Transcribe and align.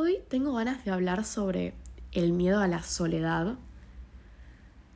Hoy 0.00 0.20
tengo 0.28 0.52
ganas 0.52 0.84
de 0.84 0.92
hablar 0.92 1.24
sobre 1.24 1.74
el 2.12 2.32
miedo 2.32 2.60
a 2.60 2.68
la 2.68 2.84
soledad. 2.84 3.56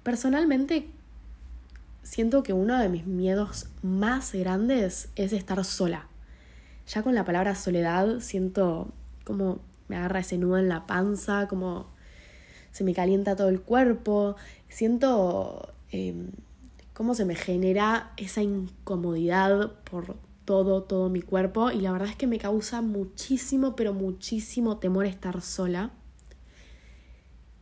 Personalmente, 0.05 0.91
siento 2.05 2.45
que 2.45 2.53
uno 2.53 2.79
de 2.79 2.89
mis 2.89 3.05
miedos 3.05 3.67
más 3.83 4.33
grandes 4.33 5.09
es 5.17 5.33
estar 5.33 5.65
sola. 5.65 6.07
Ya 6.87 7.03
con 7.03 7.17
la 7.17 7.25
palabra 7.25 7.57
soledad 7.57 8.21
siento 8.21 8.93
como 9.25 9.59
me 9.89 9.97
agarra 9.97 10.21
ese 10.21 10.39
nudo 10.39 10.59
en 10.59 10.69
la 10.69 10.87
panza, 10.87 11.49
como 11.49 11.89
se 12.71 12.85
me 12.85 12.95
calienta 12.95 13.35
todo 13.35 13.49
el 13.49 13.61
cuerpo, 13.61 14.37
siento 14.69 15.75
em, 15.91 16.31
cómo 16.93 17.17
se 17.17 17.25
me 17.25 17.35
genera 17.35 18.13
esa 18.17 18.41
incomodidad 18.41 19.73
por 19.83 20.15
todo, 20.45 20.83
todo 20.83 21.09
mi 21.09 21.23
cuerpo 21.23 21.71
y 21.71 21.81
la 21.81 21.93
verdad 21.93 22.09
es 22.09 22.17
que 22.17 22.27
me 22.27 22.39
causa 22.39 22.83
muchísimo, 22.83 23.77
pero 23.77 23.95
muchísimo 23.95 24.79
temor 24.79 25.07
estar 25.07 25.41
sola. 25.41 25.91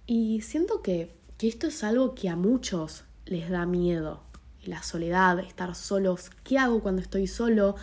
Y 0.06 0.40
siento 0.40 0.82
que, 0.82 1.14
que 1.38 1.48
esto 1.48 1.68
es 1.68 1.84
algo 1.84 2.14
que 2.14 2.28
a 2.28 2.36
muchos 2.36 3.04
les 3.26 3.48
da 3.48 3.66
miedo. 3.66 4.22
La 4.64 4.82
soledad, 4.82 5.38
estar 5.38 5.74
solos, 5.74 6.30
¿qué 6.42 6.58
hago 6.58 6.82
cuando 6.82 7.00
estoy 7.00 7.26
solo? 7.26 7.76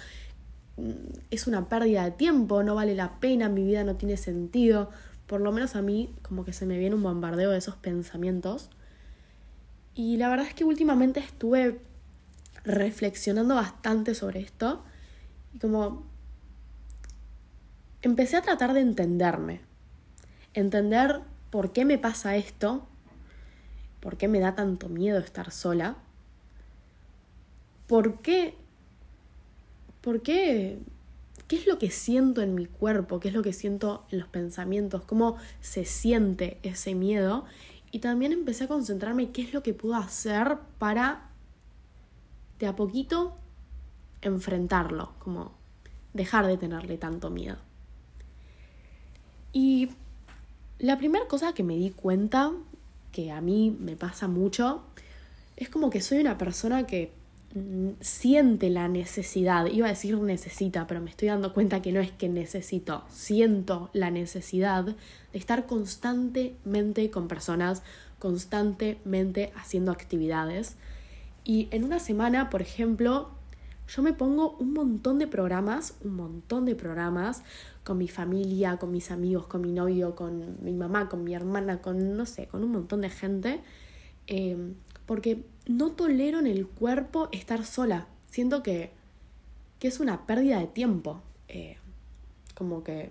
Mm, 0.78 0.92
es 1.32 1.48
una 1.48 1.70
pérdida 1.70 2.04
de 2.04 2.12
tiempo, 2.12 2.64
no 2.64 2.76
vale 2.76 2.96
la 2.96 3.20
pena, 3.20 3.50
mi 3.50 3.64
vida 3.64 3.84
no 3.84 3.96
tiene 3.96 4.18
sentido. 4.18 4.90
Por 5.26 5.42
lo 5.42 5.52
menos 5.52 5.76
a 5.76 5.82
mí 5.82 6.14
como 6.22 6.46
que 6.46 6.54
se 6.54 6.66
me 6.66 6.78
viene 6.78 6.96
un 6.96 7.04
bombardeo 7.04 7.52
de 7.52 7.58
esos 7.58 7.76
pensamientos. 7.76 8.70
Y 9.96 10.18
la 10.18 10.30
verdad 10.30 10.48
es 10.48 10.54
que 10.54 10.64
últimamente 10.64 11.20
estuve 11.20 11.82
reflexionando 12.64 13.56
bastante 13.56 14.14
sobre 14.14 14.42
esto 14.42 14.84
y 15.58 15.60
como 15.60 16.04
empecé 18.04 18.38
a 18.38 18.44
tratar 18.44 18.76
de 18.76 18.82
entenderme, 18.82 19.62
entender 20.54 21.22
por 21.50 21.74
qué 21.74 21.84
me 21.84 21.98
pasa 21.98 22.36
esto, 22.36 22.88
por 24.00 24.18
qué 24.18 24.28
me 24.28 24.40
da 24.40 24.54
tanto 24.54 24.88
miedo 24.88 25.18
estar 25.18 25.50
sola, 25.50 25.98
por 27.88 28.22
qué, 28.22 28.54
por 30.02 30.22
qué, 30.22 30.78
qué 31.48 31.56
es 31.56 31.66
lo 31.66 31.80
que 31.80 31.90
siento 31.90 32.44
en 32.44 32.54
mi 32.54 32.68
cuerpo, 32.68 33.20
qué 33.20 33.30
es 33.30 33.34
lo 33.34 33.42
que 33.42 33.54
siento 33.54 34.06
en 34.12 34.20
los 34.20 34.28
pensamientos, 34.28 35.06
cómo 35.06 35.38
se 35.60 35.86
siente 35.86 36.60
ese 36.62 36.94
miedo. 36.94 37.46
Y 37.90 37.98
también 37.98 38.32
empecé 38.32 38.66
a 38.66 38.68
concentrarme 38.68 39.32
qué 39.32 39.42
es 39.42 39.54
lo 39.54 39.64
que 39.64 39.74
puedo 39.74 39.96
hacer 39.96 40.58
para 40.78 41.32
de 42.60 42.68
a 42.68 42.76
poquito 42.76 43.40
enfrentarlo, 44.22 45.12
como 45.20 45.52
dejar 46.14 46.48
de 46.48 46.58
tenerle 46.58 46.98
tanto 46.98 47.30
miedo. 47.30 47.58
Y 49.54 49.90
la 50.80 50.98
primera 50.98 51.28
cosa 51.28 51.54
que 51.54 51.64
me 51.64 51.76
di 51.76 51.92
cuenta, 51.92 52.52
que 53.12 53.32
a 53.32 53.42
mí 53.42 53.76
me 53.80 53.96
pasa 53.96 54.28
mucho, 54.28 54.84
es 55.56 55.70
como 55.70 55.90
que 55.90 56.02
soy 56.02 56.20
una 56.20 56.38
persona 56.38 56.86
que 56.86 57.12
mm, 57.56 57.90
siente 58.00 58.70
la 58.70 58.88
necesidad, 58.88 59.66
iba 59.68 59.88
a 59.88 59.90
decir 59.90 60.18
necesita, 60.20 60.86
pero 60.86 61.02
me 61.02 61.10
estoy 61.10 61.30
dando 61.30 61.54
cuenta 61.54 61.82
que 61.82 61.92
no 61.92 62.00
es 62.00 62.12
que 62.12 62.30
necesito, 62.30 63.04
siento 63.10 63.90
la 63.94 64.12
necesidad 64.12 64.84
de 64.84 64.96
estar 65.34 65.66
constantemente 65.66 67.10
con 67.10 67.28
personas, 67.28 67.82
constantemente 68.20 69.52
haciendo 69.56 69.92
actividades, 69.92 70.76
y 71.44 71.70
en 71.72 71.86
una 71.86 72.00
semana, 72.00 72.50
por 72.50 72.62
ejemplo, 72.62 73.32
yo 73.88 74.02
me 74.02 74.14
pongo 74.14 74.52
un 74.58 74.74
montón 74.74 75.18
de 75.18 75.28
programas, 75.28 75.96
un 76.04 76.16
montón 76.16 76.66
de 76.66 76.76
programas 76.76 77.44
con 77.84 77.98
mi 77.98 78.08
familia, 78.08 78.78
con 78.78 78.92
mis 78.92 79.12
amigos, 79.12 79.48
con 79.48 79.62
mi 79.62 79.72
novio, 79.72 80.16
con 80.16 80.58
mi 80.62 80.74
mamá, 80.74 81.08
con 81.08 81.24
mi 81.24 81.34
hermana, 81.34 81.82
con, 81.82 82.18
no 82.18 82.26
sé, 82.26 82.48
con 82.48 82.64
un 82.64 82.72
montón 82.72 83.02
de 83.02 83.10
gente, 83.10 83.62
em, 84.28 84.76
porque 85.06 85.46
no 85.68 85.92
tolero 85.94 86.40
en 86.40 86.48
el 86.48 86.68
cuerpo 86.68 87.30
estar 87.32 87.64
sola. 87.64 88.08
Siento 88.30 88.62
que, 88.62 88.92
que 89.80 89.88
es 89.88 90.00
una 90.02 90.26
pérdida 90.26 90.60
de 90.60 90.68
tiempo. 90.68 91.22
Eh, 91.48 91.78
como 92.56 92.84
que 92.84 93.10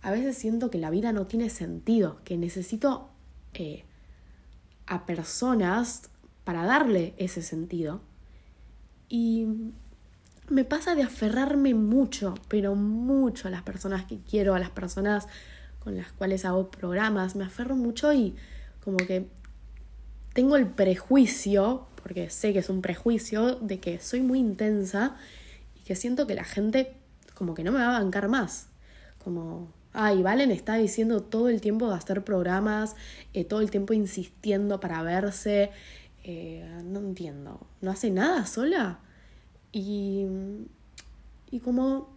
a 0.00 0.10
veces 0.10 0.38
siento 0.38 0.70
que 0.70 0.78
la 0.78 0.90
vida 0.90 1.12
no 1.12 1.26
tiene 1.26 1.50
sentido, 1.50 2.20
que 2.24 2.38
necesito 2.38 3.10
eh, 3.52 3.84
a 4.86 5.04
personas 5.04 6.08
para 6.44 6.64
darle 6.64 7.14
ese 7.18 7.42
sentido. 7.42 8.00
Y 9.08 9.46
me 10.50 10.64
pasa 10.64 10.94
de 10.94 11.02
aferrarme 11.02 11.74
mucho, 11.74 12.34
pero 12.48 12.74
mucho 12.74 13.48
a 13.48 13.50
las 13.50 13.62
personas 13.62 14.04
que 14.04 14.18
quiero, 14.18 14.54
a 14.54 14.58
las 14.58 14.70
personas 14.70 15.28
con 15.78 15.96
las 15.96 16.12
cuales 16.12 16.44
hago 16.44 16.70
programas, 16.70 17.36
me 17.36 17.44
aferro 17.44 17.76
mucho 17.76 18.12
y 18.12 18.34
como 18.84 18.98
que 18.98 19.28
tengo 20.32 20.56
el 20.56 20.66
prejuicio, 20.66 21.86
porque 22.02 22.30
sé 22.30 22.52
que 22.52 22.58
es 22.58 22.68
un 22.68 22.82
prejuicio, 22.82 23.56
de 23.56 23.78
que 23.78 23.98
soy 23.98 24.20
muy 24.20 24.38
intensa 24.38 25.16
y 25.76 25.84
que 25.84 25.94
siento 25.94 26.26
que 26.26 26.34
la 26.34 26.44
gente 26.44 26.96
como 27.34 27.54
que 27.54 27.64
no 27.64 27.72
me 27.72 27.78
va 27.78 27.96
a 27.96 28.00
bancar 28.00 28.28
más. 28.28 28.66
Como, 29.22 29.72
ay, 29.92 30.22
Valen 30.22 30.50
está 30.50 30.74
diciendo 30.74 31.22
todo 31.22 31.48
el 31.48 31.60
tiempo 31.60 31.88
de 31.88 31.94
hacer 31.94 32.24
programas, 32.24 32.96
eh, 33.32 33.44
todo 33.44 33.60
el 33.60 33.70
tiempo 33.70 33.94
insistiendo 33.94 34.80
para 34.80 35.02
verse, 35.02 35.70
eh, 36.24 36.82
no 36.84 36.98
entiendo, 36.98 37.66
¿no 37.80 37.90
hace 37.90 38.10
nada 38.10 38.44
sola? 38.46 39.00
Y, 39.72 40.26
y 41.50 41.60
como 41.60 42.08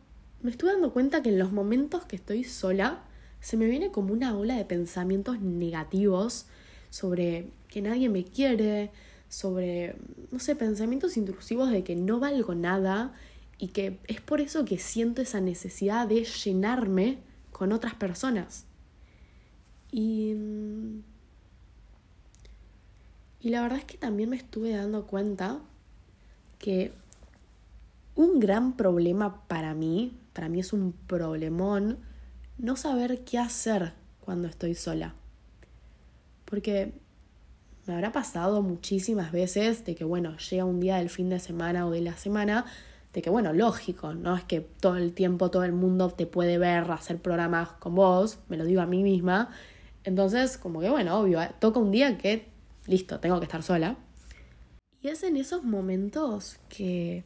me 0.42 0.52
estuve 0.52 0.72
dando 0.72 0.94
cuenta 0.94 1.22
que 1.22 1.30
en 1.30 1.40
los 1.40 1.52
momentos 1.52 2.06
que 2.06 2.16
estoy 2.16 2.44
sola, 2.44 3.04
se 3.40 3.58
me 3.58 3.66
viene 3.66 3.92
como 3.92 4.14
una 4.14 4.38
ola 4.38 4.56
de 4.56 4.66
pensamientos 4.66 5.40
negativos 5.42 6.46
sobre 6.90 7.48
que 7.68 7.82
nadie 7.82 8.10
me 8.10 8.24
quiere, 8.24 8.92
sobre, 9.30 9.96
no 10.32 10.40
sé, 10.40 10.56
pensamientos 10.56 11.18
intrusivos 11.18 11.70
de 11.72 11.84
que 11.84 11.96
no 11.96 12.20
valgo 12.20 12.56
nada 12.56 13.14
y 13.58 13.70
que 13.70 14.00
es 14.08 14.22
por 14.22 14.42
eso 14.42 14.66
que 14.66 14.78
siento 14.78 15.22
esa 15.22 15.42
necesidad 15.42 16.08
de 16.08 16.24
llenarme 16.24 17.18
con 17.52 17.72
otras 17.72 17.96
personas. 17.96 18.66
Y 19.92 20.36
y 23.44 23.50
la 23.50 23.62
verdad 23.62 23.80
es 23.80 23.86
que 23.86 23.98
también 23.98 24.30
me 24.30 24.38
estuve 24.38 24.72
dando 24.72 25.06
cuenta 25.06 25.60
que 26.60 26.94
un 28.16 28.40
gran 28.40 28.76
problema 28.76 29.48
para 29.48 29.74
mí, 29.74 30.18
para 30.34 30.50
mí 30.50 30.60
es 30.60 30.74
un 30.74 30.94
problemón, 31.08 32.00
no 32.58 32.76
saber 32.76 33.24
qué 33.24 33.40
hacer 33.40 33.94
cuando 34.20 34.48
estoy 34.48 34.76
sola. 34.76 35.16
Porque 36.46 36.94
me 37.86 37.94
habrá 37.94 38.12
pasado 38.12 38.62
muchísimas 38.62 39.32
veces 39.32 39.86
de 39.86 39.96
que, 39.96 40.04
bueno, 40.04 40.38
llega 40.38 40.66
un 40.66 40.80
día 40.80 40.98
del 40.98 41.10
fin 41.10 41.30
de 41.30 41.40
semana 41.40 41.86
o 41.86 41.92
de 41.92 42.02
la 42.02 42.16
semana, 42.16 42.66
de 43.14 43.22
que, 43.22 43.30
bueno, 43.30 43.54
lógico, 43.54 44.14
no 44.14 44.36
es 44.36 44.44
que 44.44 44.62
todo 44.62 44.98
el 44.98 45.14
tiempo 45.14 45.52
todo 45.52 45.64
el 45.64 45.74
mundo 45.74 46.10
te 46.10 46.26
puede 46.26 46.58
ver, 46.58 46.90
hacer 46.92 47.20
programas 47.20 47.70
con 47.74 47.96
vos, 47.96 48.40
me 48.50 48.58
lo 48.58 48.66
digo 48.66 48.82
a 48.82 48.86
mí 48.86 49.04
misma. 49.04 49.50
Entonces, 50.04 50.58
como 50.58 50.80
que, 50.82 50.90
bueno, 50.90 51.20
obvio, 51.20 51.40
toca 51.60 51.80
un 51.80 51.92
día 51.92 52.18
que 52.18 52.48
listo, 52.88 53.20
tengo 53.20 53.40
que 53.40 53.46
estar 53.46 53.64
sola. 53.64 53.96
Y 55.02 55.10
es 55.10 55.24
en 55.24 55.38
esos 55.38 55.64
momentos 55.64 56.58
que 56.70 57.24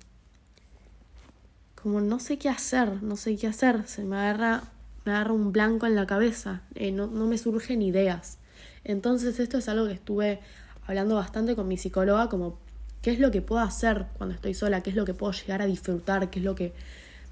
como 1.82 2.02
no 2.02 2.20
sé 2.20 2.38
qué 2.38 2.50
hacer, 2.50 3.04
no 3.04 3.16
sé 3.16 3.38
qué 3.38 3.48
hacer, 3.48 3.88
se 3.88 4.04
me 4.04 4.18
agarra, 4.18 4.64
me 5.06 5.12
agarra 5.12 5.34
un 5.34 5.52
blanco 5.52 5.86
en 5.86 5.96
la 5.96 6.08
cabeza, 6.08 6.62
eh, 6.76 6.92
no, 6.92 7.08
no 7.08 7.28
me 7.28 7.38
surgen 7.38 7.82
ideas. 7.82 8.40
Entonces 8.84 9.40
esto 9.40 9.58
es 9.58 9.70
algo 9.70 9.88
que 9.88 9.94
estuve 9.94 10.40
hablando 10.86 11.16
bastante 11.16 11.56
con 11.56 11.68
mi 11.68 11.78
psicóloga, 11.78 12.30
como 12.30 12.58
qué 13.02 13.12
es 13.12 13.20
lo 13.20 13.32
que 13.32 13.42
puedo 13.42 13.62
hacer 13.62 14.08
cuando 14.18 14.36
estoy 14.36 14.54
sola, 14.54 14.82
qué 14.82 14.90
es 14.90 14.96
lo 14.96 15.06
que 15.06 15.14
puedo 15.14 15.32
llegar 15.34 15.62
a 15.62 15.66
disfrutar, 15.66 16.30
qué 16.30 16.40
es 16.40 16.46
lo 16.46 16.56
que 16.56 16.74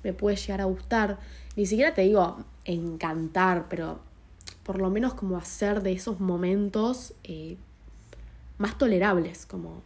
me 0.03 0.13
puede 0.13 0.35
llegar 0.35 0.61
a 0.61 0.65
gustar. 0.65 1.17
Ni 1.55 1.65
siquiera 1.65 1.93
te 1.93 2.01
digo 2.01 2.43
encantar, 2.65 3.67
pero 3.69 3.99
por 4.63 4.79
lo 4.79 4.89
menos 4.89 5.13
como 5.13 5.37
hacer 5.37 5.81
de 5.81 5.93
esos 5.93 6.19
momentos 6.19 7.13
eh, 7.23 7.57
más 8.57 8.77
tolerables, 8.77 9.45
como 9.45 9.81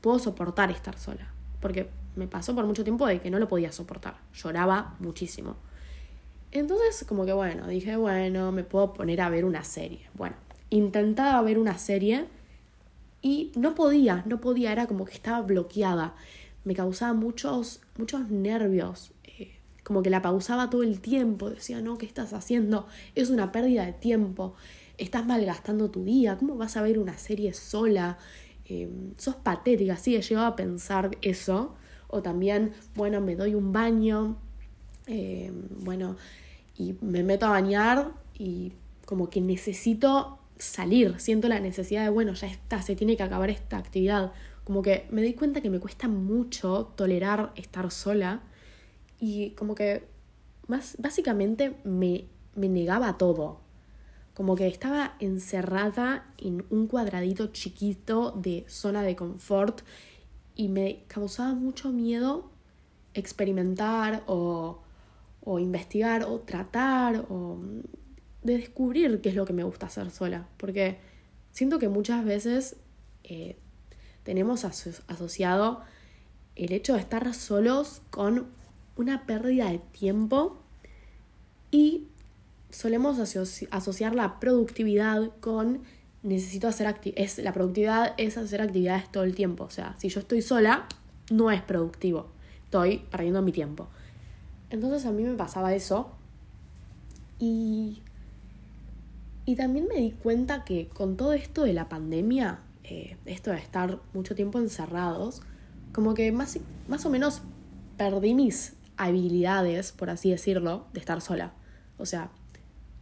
puedo 0.00 0.18
soportar 0.18 0.70
estar 0.70 0.98
sola. 0.98 1.28
Porque 1.60 1.88
me 2.16 2.26
pasó 2.26 2.54
por 2.54 2.66
mucho 2.66 2.84
tiempo 2.84 3.06
de 3.06 3.20
que 3.20 3.30
no 3.30 3.38
lo 3.38 3.48
podía 3.48 3.72
soportar. 3.72 4.16
Lloraba 4.34 4.96
muchísimo. 4.98 5.56
Entonces, 6.52 7.04
como 7.06 7.24
que 7.26 7.32
bueno, 7.32 7.66
dije, 7.68 7.96
bueno, 7.96 8.52
me 8.52 8.64
puedo 8.64 8.92
poner 8.92 9.20
a 9.20 9.28
ver 9.28 9.44
una 9.44 9.64
serie. 9.64 10.08
Bueno, 10.14 10.36
intentaba 10.70 11.40
ver 11.42 11.58
una 11.58 11.78
serie 11.78 12.26
y 13.22 13.52
no 13.56 13.74
podía, 13.74 14.22
no 14.26 14.40
podía, 14.40 14.72
era 14.72 14.86
como 14.86 15.04
que 15.04 15.14
estaba 15.14 15.42
bloqueada. 15.42 16.14
Me 16.64 16.74
causaba 16.74 17.12
muchos, 17.12 17.80
muchos 17.96 18.28
nervios. 18.30 19.12
Eh, 19.24 19.56
como 19.84 20.02
que 20.02 20.10
la 20.10 20.22
pausaba 20.22 20.70
todo 20.70 20.82
el 20.82 21.00
tiempo. 21.00 21.50
Decía, 21.50 21.80
no, 21.80 21.98
¿qué 21.98 22.06
estás 22.06 22.32
haciendo? 22.32 22.86
Es 23.14 23.30
una 23.30 23.52
pérdida 23.52 23.84
de 23.84 23.92
tiempo 23.92 24.56
estás 24.98 25.26
malgastando 25.26 25.90
tu 25.90 26.04
día, 26.04 26.36
¿cómo 26.38 26.56
vas 26.56 26.76
a 26.76 26.82
ver 26.82 26.98
una 26.98 27.18
serie 27.18 27.52
sola? 27.52 28.18
Em, 28.64 29.14
sos 29.16 29.36
patética, 29.36 29.96
sí, 29.96 30.16
he 30.16 30.22
llegado 30.22 30.46
a 30.46 30.56
pensar 30.56 31.16
eso. 31.22 31.74
O 32.08 32.22
también, 32.22 32.72
bueno, 32.94 33.20
me 33.20 33.36
doy 33.36 33.54
un 33.54 33.72
baño, 33.72 34.36
em, 35.06 35.68
bueno, 35.80 36.16
y 36.76 36.94
me 37.00 37.22
meto 37.22 37.46
a 37.46 37.50
bañar 37.50 38.12
y 38.38 38.72
como 39.04 39.30
que 39.30 39.40
necesito 39.40 40.38
salir, 40.58 41.18
siento 41.20 41.48
la 41.48 41.60
necesidad 41.60 42.04
de, 42.04 42.10
bueno, 42.10 42.34
ya 42.34 42.46
está, 42.46 42.82
se 42.82 42.96
tiene 42.96 43.16
que 43.16 43.22
acabar 43.22 43.50
esta 43.50 43.78
actividad. 43.78 44.32
Como 44.64 44.82
que 44.82 45.06
me 45.10 45.22
di 45.22 45.34
cuenta 45.34 45.60
que 45.60 45.70
me 45.70 45.78
cuesta 45.78 46.08
mucho 46.08 46.92
tolerar 46.96 47.52
estar 47.56 47.90
sola 47.90 48.42
y 49.20 49.50
como 49.50 49.74
que 49.74 50.04
más, 50.66 50.96
básicamente 50.98 51.76
me, 51.84 52.24
me 52.54 52.68
negaba 52.68 53.16
todo. 53.16 53.60
Como 54.34 54.54
que 54.54 54.66
estaba 54.66 55.16
encerrada 55.18 56.26
en 56.36 56.66
un 56.68 56.88
cuadradito 56.88 57.46
chiquito 57.48 58.32
de 58.32 58.64
zona 58.68 59.02
de 59.02 59.16
confort 59.16 59.80
y 60.56 60.68
me 60.68 61.04
causaba 61.06 61.54
mucho 61.54 61.92
miedo 61.92 62.50
experimentar 63.14 64.24
o, 64.26 64.80
o 65.42 65.58
investigar 65.58 66.24
o 66.24 66.40
tratar 66.40 67.26
o 67.28 67.58
de 68.42 68.58
descubrir 68.58 69.20
qué 69.20 69.28
es 69.28 69.34
lo 69.34 69.44
que 69.44 69.52
me 69.52 69.64
gusta 69.64 69.86
hacer 69.86 70.10
sola, 70.10 70.48
porque 70.56 70.98
siento 71.52 71.78
que 71.78 71.88
muchas 71.88 72.24
veces 72.24 72.76
eh, 73.24 73.56
tenemos 74.22 74.64
asociado 74.64 75.82
el 76.54 76.72
hecho 76.72 76.94
de 76.94 77.00
estar 77.00 77.32
solos 77.34 78.02
con 78.10 78.46
una 78.96 79.26
pérdida 79.26 79.70
de 79.70 79.78
tiempo 79.78 80.58
y 81.70 82.08
solemos 82.70 83.18
asociar 83.18 84.14
la 84.14 84.40
productividad 84.40 85.30
con 85.40 85.82
necesito 86.26 86.68
hacer 86.68 86.94
es 87.14 87.38
la 87.38 87.52
productividad 87.52 88.14
es 88.18 88.36
hacer 88.36 88.60
actividades 88.60 89.10
todo 89.10 89.24
el 89.24 89.34
tiempo, 89.34 89.64
o 89.64 89.70
sea, 89.70 89.94
si 89.98 90.08
yo 90.08 90.20
estoy 90.20 90.42
sola 90.42 90.86
no 91.30 91.50
es 91.50 91.62
productivo, 91.62 92.28
estoy 92.64 92.98
perdiendo 93.10 93.42
mi 93.42 93.52
tiempo. 93.52 93.88
Entonces 94.70 95.06
a 95.06 95.12
mí 95.12 95.22
me 95.22 95.34
pasaba 95.34 95.74
eso 95.74 96.10
y 97.38 98.02
y 99.46 99.54
también 99.54 99.86
me 99.86 99.94
di 99.94 100.10
cuenta 100.10 100.64
que 100.64 100.88
con 100.88 101.16
todo 101.16 101.32
esto 101.32 101.62
de 101.62 101.72
la 101.72 101.88
pandemia, 101.88 102.58
eh, 102.82 103.16
esto 103.26 103.52
de 103.52 103.58
estar 103.58 104.00
mucho 104.12 104.34
tiempo 104.34 104.58
encerrados, 104.58 105.40
como 105.92 106.14
que 106.14 106.32
más, 106.32 106.58
más 106.88 107.06
o 107.06 107.10
menos 107.10 107.42
perdí 107.96 108.34
mis 108.34 108.74
habilidades, 108.96 109.92
por 109.92 110.10
así 110.10 110.30
decirlo, 110.30 110.86
de 110.92 110.98
estar 110.98 111.20
sola. 111.20 111.52
O 111.96 112.06
sea, 112.06 112.30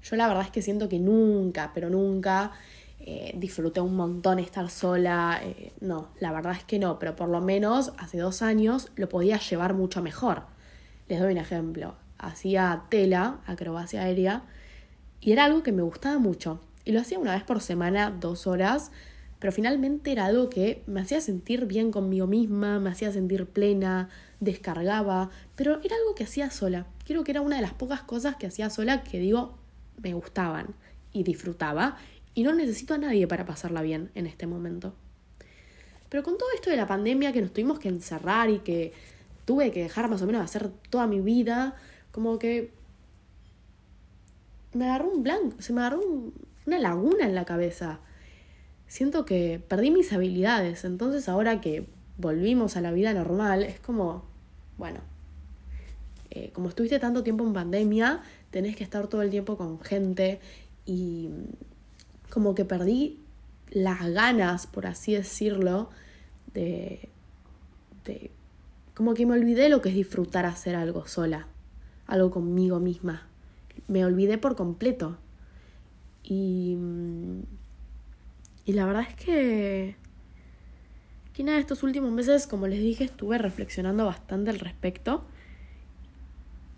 yo 0.02 0.16
la 0.16 0.28
verdad 0.28 0.44
es 0.44 0.50
que 0.50 0.60
siento 0.60 0.90
que 0.90 0.98
nunca, 0.98 1.72
pero 1.74 1.88
nunca 1.88 2.52
eh, 3.06 3.34
disfruté 3.36 3.82
un 3.82 3.96
montón 3.96 4.38
estar 4.38 4.70
sola. 4.70 5.38
Eh, 5.42 5.72
no, 5.80 6.08
la 6.20 6.32
verdad 6.32 6.52
es 6.52 6.64
que 6.64 6.78
no, 6.78 6.98
pero 6.98 7.14
por 7.14 7.28
lo 7.28 7.42
menos 7.42 7.92
hace 7.98 8.16
dos 8.16 8.40
años 8.40 8.90
lo 8.96 9.10
podía 9.10 9.38
llevar 9.38 9.74
mucho 9.74 10.02
mejor. 10.02 10.44
Les 11.06 11.20
doy 11.20 11.32
un 11.32 11.38
ejemplo. 11.38 11.96
Hacía 12.16 12.84
tela, 12.88 13.40
acrobacia 13.44 14.02
aérea, 14.02 14.44
y 15.20 15.32
era 15.32 15.44
algo 15.44 15.62
que 15.62 15.72
me 15.72 15.82
gustaba 15.82 16.18
mucho. 16.18 16.60
Y 16.86 16.92
lo 16.92 17.00
hacía 17.00 17.18
una 17.18 17.34
vez 17.34 17.44
por 17.44 17.60
semana, 17.60 18.10
dos 18.10 18.46
horas, 18.46 18.90
pero 19.38 19.52
finalmente 19.52 20.10
era 20.10 20.24
algo 20.24 20.48
que 20.48 20.82
me 20.86 21.02
hacía 21.02 21.20
sentir 21.20 21.66
bien 21.66 21.90
conmigo 21.90 22.26
misma, 22.26 22.80
me 22.80 22.88
hacía 22.88 23.12
sentir 23.12 23.44
plena, 23.44 24.08
descargaba, 24.40 25.28
pero 25.56 25.82
era 25.82 25.96
algo 25.96 26.14
que 26.14 26.24
hacía 26.24 26.50
sola. 26.50 26.86
Creo 27.04 27.22
que 27.22 27.32
era 27.32 27.42
una 27.42 27.56
de 27.56 27.62
las 27.62 27.74
pocas 27.74 28.00
cosas 28.00 28.36
que 28.36 28.46
hacía 28.46 28.70
sola 28.70 29.02
que 29.02 29.18
digo 29.18 29.58
me 30.02 30.14
gustaban 30.14 30.74
y 31.12 31.22
disfrutaba 31.22 31.98
y 32.34 32.42
no 32.42 32.52
necesito 32.54 32.94
a 32.94 32.98
nadie 32.98 33.26
para 33.26 33.46
pasarla 33.46 33.82
bien 33.82 34.10
en 34.14 34.26
este 34.26 34.46
momento. 34.46 34.94
Pero 36.08 36.22
con 36.22 36.36
todo 36.38 36.48
esto 36.54 36.70
de 36.70 36.76
la 36.76 36.86
pandemia 36.86 37.32
que 37.32 37.40
nos 37.40 37.52
tuvimos 37.52 37.78
que 37.78 37.88
encerrar 37.88 38.50
y 38.50 38.58
que 38.58 38.92
tuve 39.44 39.70
que 39.70 39.82
dejar 39.82 40.08
más 40.08 40.22
o 40.22 40.26
menos 40.26 40.40
de 40.40 40.44
hacer 40.44 40.70
toda 40.90 41.06
mi 41.06 41.20
vida, 41.20 41.76
como 42.12 42.38
que 42.38 42.72
me 44.72 44.86
agarró 44.86 45.10
un 45.10 45.22
blanco, 45.22 45.60
se 45.60 45.72
me 45.72 45.80
agarró 45.80 46.00
una 46.66 46.78
laguna 46.78 47.26
en 47.26 47.34
la 47.34 47.44
cabeza. 47.44 48.00
Siento 48.86 49.24
que 49.24 49.62
perdí 49.66 49.90
mis 49.90 50.12
habilidades, 50.12 50.84
entonces 50.84 51.28
ahora 51.28 51.60
que 51.60 51.88
volvimos 52.16 52.76
a 52.76 52.80
la 52.80 52.92
vida 52.92 53.12
normal, 53.12 53.62
es 53.62 53.80
como, 53.80 54.24
bueno, 54.78 55.00
eh, 56.30 56.50
como 56.52 56.68
estuviste 56.68 56.98
tanto 56.98 57.22
tiempo 57.22 57.44
en 57.44 57.52
pandemia, 57.52 58.22
tenés 58.50 58.76
que 58.76 58.84
estar 58.84 59.08
todo 59.08 59.22
el 59.22 59.30
tiempo 59.30 59.56
con 59.56 59.80
gente 59.80 60.40
y 60.86 61.30
como 62.34 62.54
que 62.54 62.66
perdí 62.66 63.20
las 63.70 64.06
ganas, 64.10 64.66
por 64.66 64.86
así 64.86 65.14
decirlo, 65.14 65.88
de, 66.52 67.08
de... 68.04 68.30
Como 68.94 69.14
que 69.14 69.24
me 69.24 69.34
olvidé 69.34 69.68
lo 69.68 69.80
que 69.80 69.88
es 69.88 69.94
disfrutar 69.94 70.44
hacer 70.44 70.76
algo 70.76 71.06
sola, 71.06 71.46
algo 72.06 72.30
conmigo 72.30 72.78
misma 72.78 73.28
me 73.88 74.04
olvidé 74.04 74.38
por 74.38 74.56
completo. 74.56 75.18
Y, 76.22 76.76
y 78.64 78.72
la 78.72 78.86
verdad 78.86 79.06
es 79.08 79.14
que, 79.14 79.96
que 81.32 81.44
nada, 81.44 81.58
estos 81.58 81.82
últimos 81.82 82.12
meses, 82.12 82.46
como 82.46 82.66
les 82.66 82.80
dije, 82.80 83.04
estuve 83.04 83.38
reflexionando 83.38 84.06
bastante 84.06 84.50
al 84.50 84.58
respecto. 84.58 85.24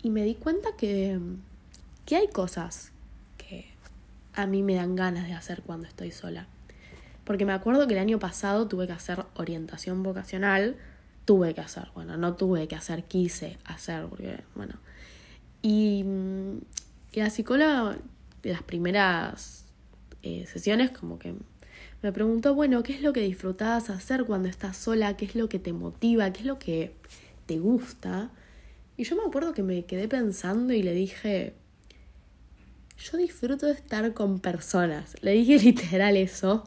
Y 0.03 0.09
me 0.09 0.23
di 0.23 0.35
cuenta 0.35 0.69
que, 0.77 1.19
que 2.05 2.15
hay 2.15 2.27
cosas 2.27 2.91
a 4.37 4.45
mí 4.45 4.61
me 4.61 4.75
dan 4.75 4.95
ganas 4.95 5.27
de 5.27 5.33
hacer 5.33 5.63
cuando 5.63 5.87
estoy 5.87 6.11
sola. 6.11 6.47
Porque 7.23 7.43
me 7.43 7.53
acuerdo 7.53 7.87
que 7.87 7.95
el 7.95 7.99
año 7.99 8.19
pasado 8.19 8.67
tuve 8.67 8.85
que 8.85 8.93
hacer 8.93 9.25
orientación 9.35 10.03
vocacional. 10.03 10.77
Tuve 11.25 11.53
que 11.53 11.61
hacer, 11.61 11.89
bueno, 11.93 12.15
no 12.17 12.35
tuve 12.35 12.67
que 12.67 12.75
hacer, 12.75 13.03
quise 13.03 13.57
hacer, 13.65 14.05
porque, 14.05 14.39
bueno. 14.55 14.75
Y, 15.61 16.05
y 17.11 17.19
la 17.19 17.29
psicóloga 17.31 17.97
de 18.43 18.51
las 18.51 18.61
primeras 18.61 19.65
eh, 20.21 20.45
sesiones 20.45 20.91
como 20.91 21.17
que 21.17 21.33
me 22.03 22.11
preguntó, 22.11 22.53
bueno, 22.53 22.83
¿qué 22.83 22.93
es 22.93 23.01
lo 23.01 23.11
que 23.11 23.21
disfrutabas 23.21 23.89
hacer 23.89 24.25
cuando 24.25 24.47
estás 24.49 24.77
sola? 24.77 25.17
¿Qué 25.17 25.25
es 25.25 25.35
lo 25.35 25.49
que 25.49 25.57
te 25.57 25.73
motiva? 25.73 26.31
¿Qué 26.31 26.41
es 26.41 26.45
lo 26.45 26.59
que 26.59 26.93
te 27.47 27.57
gusta? 27.57 28.29
Y 28.97 29.03
yo 29.03 29.15
me 29.15 29.23
acuerdo 29.23 29.53
que 29.53 29.63
me 29.63 29.85
quedé 29.85 30.07
pensando 30.07 30.73
y 30.73 30.83
le 30.83 30.93
dije, 30.93 31.55
yo 32.97 33.17
disfruto 33.17 33.65
de 33.67 33.73
estar 33.73 34.13
con 34.13 34.39
personas. 34.39 35.15
Le 35.21 35.31
dije 35.31 35.57
literal 35.63 36.17
eso. 36.17 36.63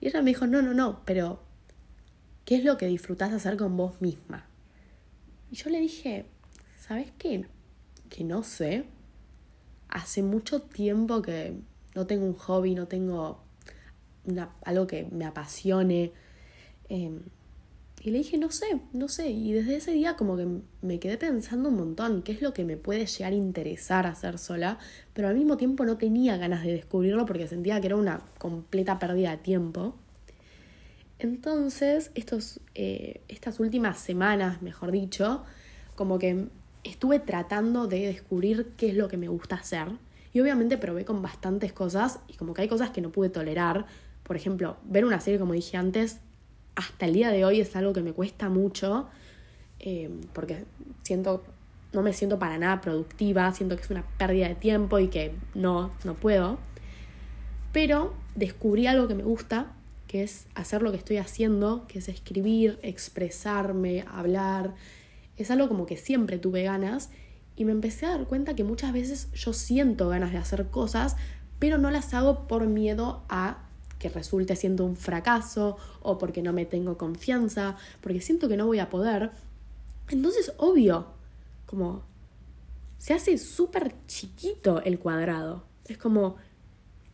Y 0.00 0.08
ella 0.08 0.22
me 0.22 0.30
dijo, 0.30 0.46
no, 0.46 0.62
no, 0.62 0.74
no, 0.74 1.02
pero 1.04 1.42
¿qué 2.44 2.56
es 2.56 2.64
lo 2.64 2.76
que 2.76 2.86
disfrutás 2.86 3.32
hacer 3.32 3.56
con 3.56 3.76
vos 3.76 4.00
misma? 4.00 4.46
Y 5.50 5.56
yo 5.56 5.70
le 5.70 5.80
dije, 5.80 6.26
¿sabes 6.78 7.12
qué? 7.18 7.46
Que 8.10 8.24
no 8.24 8.42
sé 8.42 8.84
hace 9.88 10.22
mucho 10.22 10.62
tiempo 10.62 11.22
que 11.22 11.54
no 11.94 12.06
tengo 12.06 12.26
un 12.26 12.34
hobby, 12.34 12.74
no 12.74 12.86
tengo 12.86 13.42
algo 14.64 14.86
que 14.86 15.04
me 15.10 15.24
apasione. 15.24 16.12
Em, 16.88 17.22
y 18.06 18.12
le 18.12 18.18
dije, 18.18 18.38
no 18.38 18.52
sé, 18.52 18.66
no 18.92 19.08
sé. 19.08 19.30
Y 19.30 19.52
desde 19.52 19.74
ese 19.74 19.90
día 19.90 20.14
como 20.14 20.36
que 20.36 20.46
me 20.80 21.00
quedé 21.00 21.18
pensando 21.18 21.70
un 21.70 21.76
montón, 21.76 22.22
qué 22.22 22.30
es 22.30 22.40
lo 22.40 22.54
que 22.54 22.64
me 22.64 22.76
puede 22.76 23.04
llegar 23.04 23.32
a 23.32 23.34
interesar 23.34 24.06
hacer 24.06 24.38
sola, 24.38 24.78
pero 25.12 25.26
al 25.26 25.34
mismo 25.34 25.56
tiempo 25.56 25.84
no 25.84 25.98
tenía 25.98 26.36
ganas 26.36 26.62
de 26.62 26.72
descubrirlo 26.72 27.26
porque 27.26 27.48
sentía 27.48 27.80
que 27.80 27.88
era 27.88 27.96
una 27.96 28.20
completa 28.38 29.00
pérdida 29.00 29.32
de 29.32 29.38
tiempo. 29.38 29.96
Entonces, 31.18 32.12
estos, 32.14 32.60
eh, 32.76 33.22
estas 33.26 33.58
últimas 33.58 33.98
semanas, 33.98 34.62
mejor 34.62 34.92
dicho, 34.92 35.42
como 35.96 36.20
que 36.20 36.46
estuve 36.84 37.18
tratando 37.18 37.88
de 37.88 38.06
descubrir 38.06 38.68
qué 38.76 38.90
es 38.90 38.94
lo 38.94 39.08
que 39.08 39.16
me 39.16 39.26
gusta 39.26 39.56
hacer. 39.56 39.88
Y 40.32 40.38
obviamente 40.38 40.78
probé 40.78 41.04
con 41.04 41.22
bastantes 41.22 41.72
cosas 41.72 42.20
y 42.28 42.34
como 42.34 42.54
que 42.54 42.62
hay 42.62 42.68
cosas 42.68 42.90
que 42.90 43.00
no 43.00 43.10
pude 43.10 43.30
tolerar. 43.30 43.86
Por 44.22 44.36
ejemplo, 44.36 44.76
ver 44.84 45.04
una 45.04 45.18
serie, 45.18 45.40
como 45.40 45.54
dije 45.54 45.76
antes, 45.76 46.20
hasta 46.76 47.06
el 47.06 47.14
día 47.14 47.30
de 47.30 47.44
hoy 47.44 47.60
es 47.60 47.74
algo 47.74 47.92
que 47.92 48.02
me 48.02 48.12
cuesta 48.12 48.48
mucho 48.48 49.08
eh, 49.80 50.10
porque 50.32 50.64
siento, 51.02 51.44
no 51.92 52.02
me 52.02 52.12
siento 52.12 52.38
para 52.38 52.58
nada 52.58 52.80
productiva, 52.80 53.52
siento 53.52 53.76
que 53.76 53.82
es 53.82 53.90
una 53.90 54.04
pérdida 54.18 54.48
de 54.48 54.54
tiempo 54.54 54.98
y 54.98 55.08
que 55.08 55.34
no, 55.54 55.90
no 56.04 56.14
puedo. 56.14 56.58
Pero 57.72 58.14
descubrí 58.34 58.86
algo 58.86 59.08
que 59.08 59.14
me 59.14 59.22
gusta, 59.22 59.72
que 60.06 60.22
es 60.22 60.46
hacer 60.54 60.82
lo 60.82 60.92
que 60.92 60.98
estoy 60.98 61.18
haciendo, 61.18 61.86
que 61.88 61.98
es 61.98 62.08
escribir, 62.08 62.78
expresarme, 62.82 64.04
hablar, 64.08 64.74
es 65.36 65.50
algo 65.50 65.68
como 65.68 65.84
que 65.86 65.96
siempre 65.96 66.38
tuve 66.38 66.62
ganas 66.62 67.10
y 67.56 67.64
me 67.64 67.72
empecé 67.72 68.06
a 68.06 68.10
dar 68.10 68.26
cuenta 68.26 68.54
que 68.54 68.64
muchas 68.64 68.92
veces 68.92 69.30
yo 69.32 69.52
siento 69.52 70.08
ganas 70.08 70.32
de 70.32 70.38
hacer 70.38 70.66
cosas, 70.68 71.16
pero 71.58 71.78
no 71.78 71.90
las 71.90 72.14
hago 72.14 72.46
por 72.46 72.66
miedo 72.66 73.24
a 73.28 73.65
que 73.98 74.08
resulte 74.08 74.56
siendo 74.56 74.84
un 74.84 74.96
fracaso 74.96 75.76
o 76.02 76.18
porque 76.18 76.42
no 76.42 76.52
me 76.52 76.66
tengo 76.66 76.98
confianza, 76.98 77.76
porque 78.00 78.20
siento 78.20 78.48
que 78.48 78.56
no 78.56 78.66
voy 78.66 78.78
a 78.78 78.90
poder. 78.90 79.30
Entonces, 80.08 80.52
obvio, 80.58 81.06
como 81.66 82.02
se 82.98 83.14
hace 83.14 83.38
súper 83.38 83.94
chiquito 84.06 84.82
el 84.82 84.98
cuadrado. 84.98 85.64
Es 85.86 85.98
como, 85.98 86.36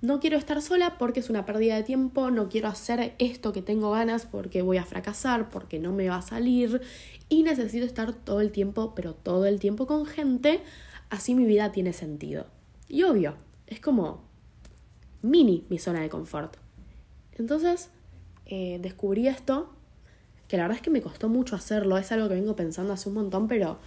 no 0.01 0.21
quiero 0.21 0.37
estar 0.37 0.61
sola 0.63 0.97
porque 0.99 1.21
es 1.21 1.31
una 1.31 1.45
pérdida 1.45 1.77
de 1.77 1.83
tiempo, 1.83 2.31
no 2.31 2.49
quiero 2.49 2.69
hacer 2.69 3.15
esto 3.19 3.53
que 3.53 3.63
tengo 3.63 3.91
ganas 3.91 4.27
porque 4.27 4.63
voy 4.63 4.79
a 4.79 4.85
fracasar, 4.85 5.51
porque 5.51 5.79
no 5.79 5.93
me 5.93 6.09
va 6.09 6.17
a 6.17 6.23
salir 6.23 6.83
y 7.29 7.43
necesito 7.43 7.87
estar 7.87 8.13
todo 8.13 8.41
el 8.41 8.51
tiempo, 8.53 8.95
pero 8.95 9.15
todo 9.15 9.47
el 9.47 9.61
tiempo 9.61 9.87
con 9.87 10.07
gente, 10.07 10.61
así 11.11 11.35
mi 11.35 11.45
vida 11.45 11.73
tiene 11.73 11.93
sentido. 11.93 12.47
Y 12.89 13.05
obvio, 13.05 13.37
es 13.67 13.81
como 13.81 14.23
mini 15.23 15.65
mi 15.69 15.79
zona 15.79 16.01
de 16.01 16.09
confort. 16.09 16.57
Entonces, 17.39 17.91
eh, 18.47 18.79
descubrí 18.81 19.29
esto, 19.29 19.73
que 20.49 20.57
la 20.57 20.65
verdad 20.65 20.77
es 20.77 20.83
que 20.83 20.91
me 20.91 21.01
costó 21.03 21.29
mucho 21.29 21.57
hacerlo, 21.57 21.97
es 21.99 22.13
algo 22.13 22.29
que 22.29 22.35
vengo 22.35 22.57
pensando 22.57 22.93
hace 22.93 23.09
un 23.09 23.15
montón, 23.15 23.49
pero 23.49 23.79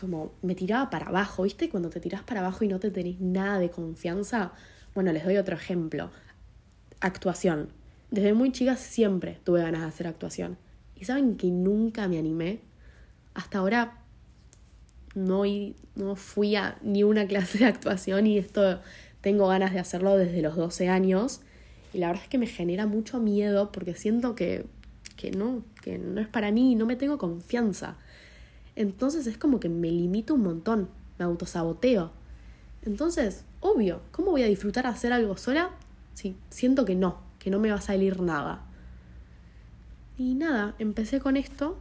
como 0.00 0.32
me 0.42 0.54
tiraba 0.54 0.90
para 0.90 1.06
abajo, 1.06 1.42
¿viste? 1.42 1.68
Cuando 1.68 1.90
te 1.90 2.00
tiras 2.00 2.22
para 2.22 2.40
abajo 2.40 2.64
y 2.64 2.68
no 2.68 2.78
te 2.78 2.90
tenés 2.90 3.20
nada 3.20 3.58
de 3.58 3.70
confianza. 3.70 4.52
Bueno, 4.94 5.12
les 5.12 5.24
doy 5.24 5.36
otro 5.36 5.56
ejemplo. 5.56 6.10
Actuación. 7.00 7.68
Desde 8.10 8.32
muy 8.32 8.52
chica 8.52 8.76
siempre 8.76 9.38
tuve 9.44 9.62
ganas 9.62 9.82
de 9.82 9.88
hacer 9.88 10.06
actuación. 10.06 10.56
Y 10.96 11.04
saben 11.04 11.36
que 11.36 11.48
nunca 11.48 12.08
me 12.08 12.18
animé. 12.18 12.60
Hasta 13.34 13.58
ahora 13.58 13.98
no, 15.14 15.42
no 15.94 16.16
fui 16.16 16.56
a 16.56 16.78
ni 16.82 17.02
una 17.02 17.26
clase 17.26 17.58
de 17.58 17.66
actuación 17.66 18.26
y 18.26 18.38
esto 18.38 18.80
tengo 19.20 19.48
ganas 19.48 19.72
de 19.72 19.80
hacerlo 19.80 20.16
desde 20.16 20.42
los 20.42 20.56
12 20.56 20.88
años. 20.88 21.40
Y 21.92 21.98
la 21.98 22.08
verdad 22.08 22.24
es 22.24 22.28
que 22.28 22.38
me 22.38 22.46
genera 22.46 22.86
mucho 22.86 23.18
miedo 23.20 23.72
porque 23.72 23.94
siento 23.94 24.34
que, 24.34 24.66
que 25.16 25.30
no, 25.30 25.62
que 25.82 25.98
no 25.98 26.20
es 26.20 26.28
para 26.28 26.52
mí, 26.52 26.74
no 26.74 26.86
me 26.86 26.96
tengo 26.96 27.18
confianza. 27.18 27.96
Entonces 28.76 29.26
es 29.26 29.38
como 29.38 29.58
que 29.58 29.68
me 29.68 29.90
limito 29.90 30.34
un 30.34 30.42
montón, 30.42 30.88
me 31.18 31.24
autosaboteo. 31.24 32.12
Entonces, 32.82 33.44
obvio, 33.60 34.02
¿cómo 34.12 34.30
voy 34.30 34.42
a 34.42 34.46
disfrutar 34.46 34.86
hacer 34.86 35.12
algo 35.12 35.36
sola 35.36 35.70
si 36.14 36.36
siento 36.50 36.84
que 36.84 36.94
no, 36.94 37.18
que 37.38 37.50
no 37.50 37.58
me 37.58 37.70
va 37.70 37.76
a 37.76 37.80
salir 37.80 38.20
nada? 38.20 38.64
Y 40.16 40.34
nada, 40.34 40.74
empecé 40.78 41.20
con 41.20 41.36
esto. 41.36 41.76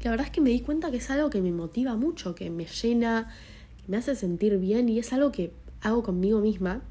Y 0.00 0.04
la 0.04 0.10
verdad 0.10 0.26
es 0.26 0.32
que 0.32 0.40
me 0.40 0.50
di 0.50 0.60
cuenta 0.60 0.90
que 0.90 0.98
es 0.98 1.10
algo 1.10 1.30
que 1.30 1.40
me 1.40 1.52
motiva 1.52 1.96
mucho, 1.96 2.34
que 2.34 2.50
me 2.50 2.66
llena, 2.66 3.30
que 3.78 3.90
me 3.90 3.96
hace 3.96 4.14
sentir 4.14 4.58
bien 4.58 4.88
y 4.88 4.98
es 4.98 5.12
algo 5.12 5.32
que 5.32 5.52
hago 5.80 6.02
conmigo 6.02 6.40
misma. 6.40 6.82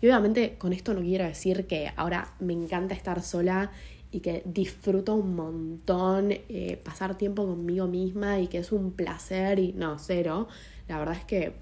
Y 0.00 0.06
obviamente 0.06 0.56
con 0.58 0.72
esto 0.72 0.94
no 0.94 1.00
quiero 1.00 1.24
decir 1.24 1.66
que 1.66 1.92
ahora 1.96 2.34
me 2.40 2.52
encanta 2.52 2.94
estar 2.94 3.22
sola 3.22 3.70
y 4.10 4.20
que 4.20 4.42
disfruto 4.46 5.14
un 5.14 5.34
montón 5.34 6.30
eh, 6.30 6.80
pasar 6.82 7.18
tiempo 7.18 7.46
conmigo 7.46 7.86
misma 7.86 8.40
y 8.40 8.46
que 8.46 8.58
es 8.58 8.72
un 8.72 8.92
placer 8.92 9.58
y 9.58 9.72
no, 9.72 9.98
cero. 9.98 10.48
La 10.88 10.98
verdad 10.98 11.16
es 11.16 11.24
que 11.24 11.52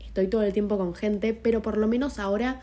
estoy 0.00 0.28
todo 0.28 0.42
el 0.42 0.52
tiempo 0.52 0.78
con 0.78 0.94
gente, 0.94 1.34
pero 1.34 1.60
por 1.60 1.76
lo 1.76 1.88
menos 1.88 2.18
ahora 2.18 2.60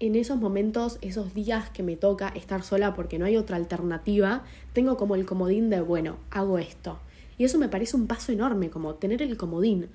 en 0.00 0.16
esos 0.16 0.38
momentos, 0.38 0.98
esos 1.02 1.34
días 1.34 1.70
que 1.70 1.82
me 1.82 1.96
toca 1.96 2.28
estar 2.28 2.62
sola 2.62 2.94
porque 2.94 3.18
no 3.18 3.26
hay 3.26 3.36
otra 3.36 3.56
alternativa, 3.56 4.44
tengo 4.72 4.96
como 4.96 5.14
el 5.14 5.24
comodín 5.24 5.70
de, 5.70 5.80
bueno, 5.80 6.16
hago 6.30 6.58
esto. 6.58 6.98
Y 7.38 7.44
eso 7.44 7.58
me 7.58 7.68
parece 7.68 7.96
un 7.96 8.06
paso 8.06 8.32
enorme, 8.32 8.70
como 8.70 8.94
tener 8.94 9.22
el 9.22 9.36
comodín 9.36 9.88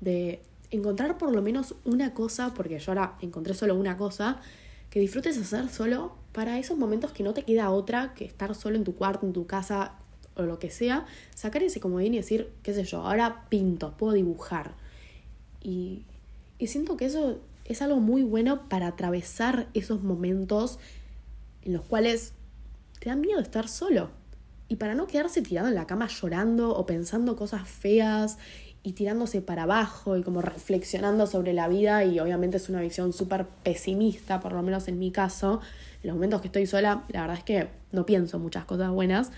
de 0.00 0.40
encontrar 0.70 1.18
por 1.18 1.34
lo 1.34 1.42
menos 1.42 1.74
una 1.84 2.14
cosa, 2.14 2.54
porque 2.54 2.78
yo 2.78 2.92
ahora 2.92 3.16
encontré 3.20 3.54
solo 3.54 3.74
una 3.74 3.96
cosa, 3.96 4.40
que 4.90 5.00
disfrutes 5.00 5.38
hacer 5.38 5.68
solo 5.68 6.14
para 6.32 6.58
esos 6.58 6.78
momentos 6.78 7.12
que 7.12 7.22
no 7.22 7.34
te 7.34 7.42
queda 7.42 7.70
otra 7.70 8.14
que 8.14 8.24
estar 8.24 8.54
solo 8.54 8.76
en 8.76 8.84
tu 8.84 8.94
cuarto, 8.94 9.26
en 9.26 9.32
tu 9.32 9.46
casa 9.46 9.94
o 10.36 10.42
lo 10.42 10.58
que 10.58 10.70
sea, 10.70 11.06
sacar 11.34 11.62
ese 11.62 11.80
comodín 11.80 12.14
y 12.14 12.18
decir, 12.18 12.52
qué 12.62 12.74
sé 12.74 12.84
yo, 12.84 13.00
ahora 13.00 13.46
pinto, 13.48 13.94
puedo 13.96 14.12
dibujar. 14.12 14.74
Y, 15.62 16.02
y 16.58 16.66
siento 16.66 16.96
que 16.96 17.06
eso 17.06 17.40
es 17.64 17.82
algo 17.82 18.00
muy 18.00 18.22
bueno 18.22 18.68
para 18.68 18.88
atravesar 18.88 19.68
esos 19.74 20.02
momentos 20.02 20.78
en 21.62 21.72
los 21.72 21.82
cuales 21.82 22.32
te 23.00 23.08
da 23.08 23.16
miedo 23.16 23.40
estar 23.40 23.68
solo. 23.68 24.10
Y 24.68 24.76
para 24.76 24.94
no 24.94 25.06
quedarse 25.06 25.42
tirado 25.42 25.68
en 25.68 25.74
la 25.74 25.86
cama 25.86 26.08
llorando 26.08 26.76
o 26.76 26.86
pensando 26.86 27.36
cosas 27.36 27.68
feas 27.68 28.38
y 28.86 28.92
tirándose 28.92 29.42
para 29.42 29.64
abajo 29.64 30.16
y 30.16 30.22
como 30.22 30.42
reflexionando 30.42 31.26
sobre 31.26 31.52
la 31.52 31.66
vida 31.66 32.04
y 32.04 32.20
obviamente 32.20 32.58
es 32.58 32.68
una 32.68 32.80
visión 32.80 33.12
súper 33.12 33.44
pesimista, 33.64 34.38
por 34.38 34.52
lo 34.52 34.62
menos 34.62 34.86
en 34.86 35.00
mi 35.00 35.10
caso. 35.10 35.60
En 36.04 36.06
los 36.06 36.14
momentos 36.14 36.40
que 36.40 36.46
estoy 36.46 36.66
sola, 36.66 37.02
la 37.08 37.22
verdad 37.22 37.36
es 37.36 37.42
que 37.42 37.66
no 37.90 38.06
pienso 38.06 38.38
muchas 38.38 38.64
cosas 38.64 38.92
buenas, 38.92 39.32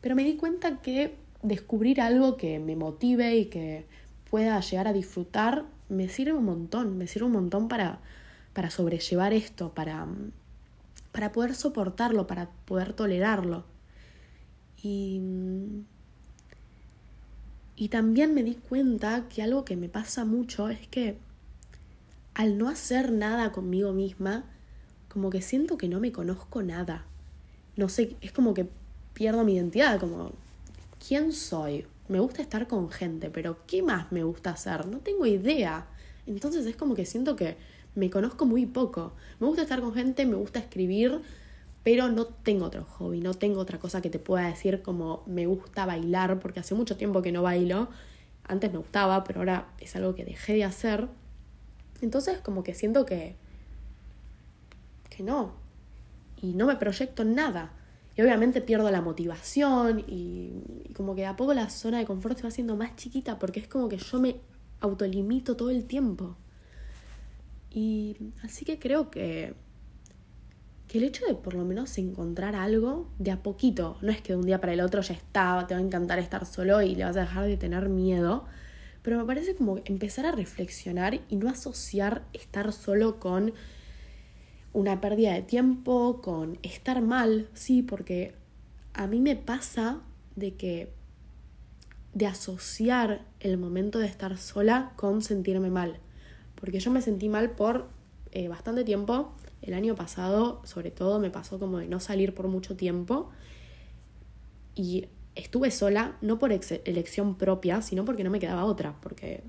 pero 0.00 0.14
me 0.14 0.24
di 0.24 0.36
cuenta 0.36 0.80
que 0.80 1.16
descubrir 1.42 2.00
algo 2.00 2.38
que 2.38 2.58
me 2.60 2.76
motive 2.76 3.36
y 3.36 3.44
que 3.50 3.84
pueda 4.30 4.58
llegar 4.60 4.88
a 4.88 4.94
disfrutar 4.94 5.66
me 5.90 6.08
sirve 6.08 6.32
un 6.32 6.46
montón, 6.46 6.96
me 6.96 7.06
sirve 7.06 7.26
un 7.26 7.32
montón 7.32 7.68
para, 7.68 7.98
para 8.54 8.70
sobrellevar 8.70 9.34
esto, 9.34 9.74
para, 9.74 10.06
para 11.12 11.30
poder 11.30 11.54
soportarlo, 11.54 12.26
para 12.26 12.48
poder 12.64 12.94
tolerarlo. 12.94 13.66
Y 14.82 15.20
y 17.78 17.88
también 17.88 18.34
me 18.34 18.42
di 18.42 18.56
cuenta 18.56 19.28
que 19.28 19.40
algo 19.40 19.64
que 19.64 19.76
me 19.76 19.88
pasa 19.88 20.24
mucho 20.24 20.68
es 20.68 20.88
que 20.88 21.16
al 22.34 22.58
no 22.58 22.68
hacer 22.68 23.12
nada 23.12 23.52
conmigo 23.52 23.92
misma, 23.92 24.44
como 25.08 25.30
que 25.30 25.42
siento 25.42 25.78
que 25.78 25.88
no 25.88 26.00
me 26.00 26.10
conozco 26.10 26.62
nada. 26.62 27.04
No 27.76 27.88
sé, 27.88 28.16
es 28.20 28.32
como 28.32 28.52
que 28.52 28.66
pierdo 29.14 29.44
mi 29.44 29.54
identidad, 29.54 30.00
como, 30.00 30.32
¿quién 31.06 31.32
soy? 31.32 31.86
Me 32.08 32.18
gusta 32.18 32.42
estar 32.42 32.66
con 32.66 32.90
gente, 32.90 33.30
pero 33.30 33.58
¿qué 33.68 33.82
más 33.82 34.10
me 34.10 34.24
gusta 34.24 34.50
hacer? 34.50 34.86
No 34.86 34.98
tengo 34.98 35.24
idea. 35.26 35.86
Entonces 36.26 36.66
es 36.66 36.74
como 36.74 36.96
que 36.96 37.06
siento 37.06 37.36
que 37.36 37.56
me 37.94 38.10
conozco 38.10 38.44
muy 38.44 38.66
poco. 38.66 39.12
Me 39.38 39.46
gusta 39.46 39.62
estar 39.62 39.80
con 39.80 39.94
gente, 39.94 40.26
me 40.26 40.34
gusta 40.34 40.58
escribir, 40.58 41.20
pero 41.88 42.10
no 42.10 42.26
tengo 42.26 42.66
otro 42.66 42.84
hobby, 42.84 43.22
no 43.22 43.32
tengo 43.32 43.60
otra 43.60 43.78
cosa 43.78 44.02
que 44.02 44.10
te 44.10 44.18
pueda 44.18 44.46
decir 44.46 44.82
como 44.82 45.22
me 45.24 45.46
gusta 45.46 45.86
bailar, 45.86 46.38
porque 46.38 46.60
hace 46.60 46.74
mucho 46.74 46.98
tiempo 46.98 47.22
que 47.22 47.32
no 47.32 47.40
bailo. 47.40 47.88
Antes 48.44 48.70
me 48.70 48.76
gustaba, 48.76 49.24
pero 49.24 49.40
ahora 49.40 49.68
es 49.80 49.96
algo 49.96 50.14
que 50.14 50.22
dejé 50.22 50.52
de 50.52 50.64
hacer. 50.64 51.08
Entonces 52.02 52.40
como 52.40 52.62
que 52.62 52.74
siento 52.74 53.06
que 53.06 53.36
que 55.08 55.22
no 55.22 55.54
y 56.42 56.52
no 56.52 56.66
me 56.66 56.76
proyecto 56.76 57.24
nada. 57.24 57.72
Y 58.14 58.20
obviamente 58.20 58.60
pierdo 58.60 58.90
la 58.90 59.00
motivación 59.00 60.04
y, 60.06 60.52
y, 60.90 60.92
como 60.92 61.14
que 61.14 61.24
a 61.24 61.36
poco 61.36 61.54
la 61.54 61.70
zona 61.70 61.96
de 62.00 62.04
confort 62.04 62.36
se 62.36 62.42
va 62.42 62.50
haciendo 62.50 62.76
más 62.76 62.96
chiquita 62.96 63.38
porque 63.38 63.60
es 63.60 63.66
como 63.66 63.88
que 63.88 63.96
yo 63.96 64.20
me 64.20 64.36
autolimito 64.80 65.56
todo 65.56 65.70
el 65.70 65.86
tiempo. 65.86 66.36
Y 67.70 68.14
así 68.42 68.66
que 68.66 68.78
creo 68.78 69.10
que 69.10 69.54
que 70.88 70.98
el 70.98 71.04
hecho 71.04 71.26
de 71.26 71.34
por 71.34 71.54
lo 71.54 71.64
menos 71.64 71.96
encontrar 71.98 72.54
algo 72.54 73.08
de 73.18 73.30
a 73.30 73.42
poquito, 73.42 73.98
no 74.00 74.10
es 74.10 74.22
que 74.22 74.32
de 74.32 74.38
un 74.38 74.46
día 74.46 74.58
para 74.58 74.72
el 74.72 74.80
otro 74.80 75.02
ya 75.02 75.12
está, 75.12 75.66
te 75.68 75.74
va 75.74 75.80
a 75.80 75.82
encantar 75.82 76.18
estar 76.18 76.46
solo 76.46 76.80
y 76.80 76.94
le 76.94 77.04
vas 77.04 77.16
a 77.18 77.20
dejar 77.20 77.44
de 77.44 77.58
tener 77.58 77.90
miedo, 77.90 78.46
pero 79.02 79.18
me 79.18 79.24
parece 79.24 79.54
como 79.54 79.78
empezar 79.84 80.24
a 80.24 80.32
reflexionar 80.32 81.20
y 81.28 81.36
no 81.36 81.50
asociar 81.50 82.24
estar 82.32 82.72
solo 82.72 83.20
con 83.20 83.52
una 84.72 85.00
pérdida 85.00 85.34
de 85.34 85.42
tiempo, 85.42 86.22
con 86.22 86.58
estar 86.62 87.02
mal, 87.02 87.48
sí, 87.52 87.82
porque 87.82 88.34
a 88.94 89.06
mí 89.06 89.20
me 89.20 89.36
pasa 89.36 90.00
de 90.36 90.54
que 90.54 90.92
de 92.14 92.26
asociar 92.26 93.26
el 93.40 93.58
momento 93.58 93.98
de 93.98 94.06
estar 94.06 94.38
sola 94.38 94.92
con 94.96 95.20
sentirme 95.20 95.68
mal, 95.68 95.98
porque 96.54 96.80
yo 96.80 96.90
me 96.90 97.02
sentí 97.02 97.28
mal 97.28 97.50
por 97.50 97.88
eh, 98.32 98.48
bastante 98.48 98.84
tiempo 98.84 99.34
el 99.62 99.74
año 99.74 99.94
pasado, 99.94 100.60
sobre 100.64 100.90
todo, 100.90 101.18
me 101.18 101.30
pasó 101.30 101.58
como 101.58 101.78
de 101.78 101.88
no 101.88 102.00
salir 102.00 102.34
por 102.34 102.48
mucho 102.48 102.76
tiempo 102.76 103.30
y 104.74 105.06
estuve 105.34 105.70
sola, 105.70 106.16
no 106.20 106.38
por 106.38 106.52
elección 106.52 107.36
propia, 107.36 107.82
sino 107.82 108.04
porque 108.04 108.24
no 108.24 108.30
me 108.30 108.40
quedaba 108.40 108.64
otra, 108.64 108.94
porque 109.00 109.42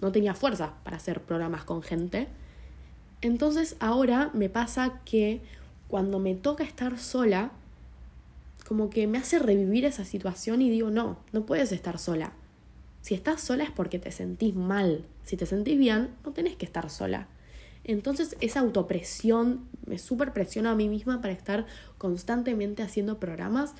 no 0.00 0.12
tenía 0.12 0.34
fuerza 0.34 0.74
para 0.84 0.96
hacer 0.96 1.22
programas 1.22 1.64
con 1.64 1.82
gente. 1.82 2.28
Entonces 3.20 3.76
ahora 3.80 4.30
me 4.32 4.48
pasa 4.48 5.00
que 5.04 5.40
cuando 5.88 6.18
me 6.18 6.34
toca 6.34 6.64
estar 6.64 6.98
sola, 6.98 7.52
como 8.66 8.88
que 8.88 9.06
me 9.06 9.18
hace 9.18 9.38
revivir 9.38 9.84
esa 9.84 10.04
situación 10.04 10.62
y 10.62 10.70
digo, 10.70 10.90
no, 10.90 11.18
no 11.32 11.44
puedes 11.44 11.72
estar 11.72 11.98
sola. 11.98 12.32
Si 13.02 13.14
estás 13.14 13.40
sola 13.40 13.64
es 13.64 13.70
porque 13.70 13.98
te 13.98 14.12
sentís 14.12 14.54
mal. 14.54 15.04
Si 15.24 15.36
te 15.36 15.46
sentís 15.46 15.78
bien, 15.78 16.10
no 16.24 16.32
tenés 16.32 16.56
que 16.56 16.66
estar 16.66 16.88
sola. 16.90 17.28
Entonces 17.84 18.36
esa 18.40 18.60
autopresión 18.60 19.68
me 19.86 19.98
super 19.98 20.32
presiona 20.32 20.72
a 20.72 20.74
mí 20.74 20.88
misma 20.88 21.20
para 21.20 21.32
estar 21.32 21.66
constantemente 21.98 22.82
haciendo 22.82 23.18
programas 23.18 23.74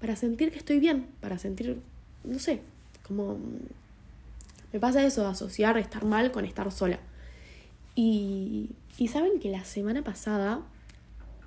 para 0.00 0.16
sentir 0.16 0.50
que 0.50 0.58
estoy 0.58 0.80
bien, 0.80 1.06
para 1.20 1.38
sentir, 1.38 1.80
no 2.24 2.38
sé, 2.38 2.62
como 3.06 3.38
me 4.72 4.80
pasa 4.80 5.04
eso, 5.04 5.26
asociar 5.26 5.76
estar 5.78 6.04
mal 6.04 6.32
con 6.32 6.44
estar 6.44 6.70
sola. 6.72 6.98
Y, 7.94 8.70
y 8.96 9.08
saben 9.08 9.40
que 9.40 9.50
la 9.50 9.64
semana 9.64 10.02
pasada, 10.02 10.62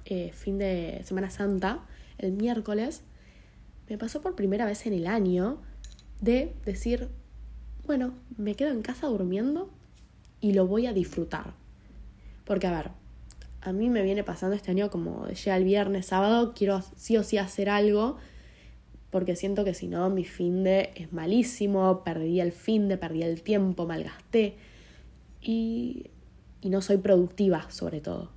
eh, 0.05 0.31
fin 0.33 0.59
de 0.59 1.01
Semana 1.03 1.31
Santa, 1.31 1.79
el 2.19 2.33
miércoles, 2.33 3.01
me 3.89 3.97
pasó 3.97 4.21
por 4.21 4.35
primera 4.35 4.65
vez 4.65 4.85
en 4.85 4.93
el 4.93 5.07
año 5.07 5.57
de 6.21 6.53
decir, 6.65 7.09
bueno, 7.85 8.13
me 8.37 8.55
quedo 8.55 8.69
en 8.69 8.81
casa 8.81 9.07
durmiendo 9.07 9.69
y 10.41 10.53
lo 10.53 10.67
voy 10.67 10.85
a 10.85 10.93
disfrutar. 10.93 11.53
Porque, 12.45 12.67
a 12.67 12.71
ver, 12.71 12.91
a 13.61 13.71
mí 13.71 13.89
me 13.89 14.01
viene 14.03 14.23
pasando 14.23 14.55
este 14.55 14.71
año 14.71 14.89
como 14.89 15.27
llega 15.27 15.55
el 15.55 15.63
viernes, 15.63 16.07
sábado, 16.07 16.53
quiero 16.55 16.81
sí 16.95 17.17
o 17.17 17.23
sí 17.23 17.37
hacer 17.37 17.69
algo, 17.69 18.17
porque 19.09 19.35
siento 19.35 19.63
que 19.63 19.73
si 19.73 19.87
no, 19.87 20.09
mi 20.09 20.25
fin 20.25 20.63
de 20.63 20.91
es 20.95 21.13
malísimo, 21.13 22.03
perdí 22.03 22.39
el 22.39 22.51
fin 22.51 22.87
de, 22.87 22.97
perdí 22.97 23.23
el 23.23 23.41
tiempo, 23.41 23.85
malgasté. 23.85 24.55
Y 25.41 26.07
y 26.63 26.69
no 26.69 26.81
soy 26.81 26.97
productiva 26.97 27.69
sobre 27.69 27.99
todo. 27.99 28.31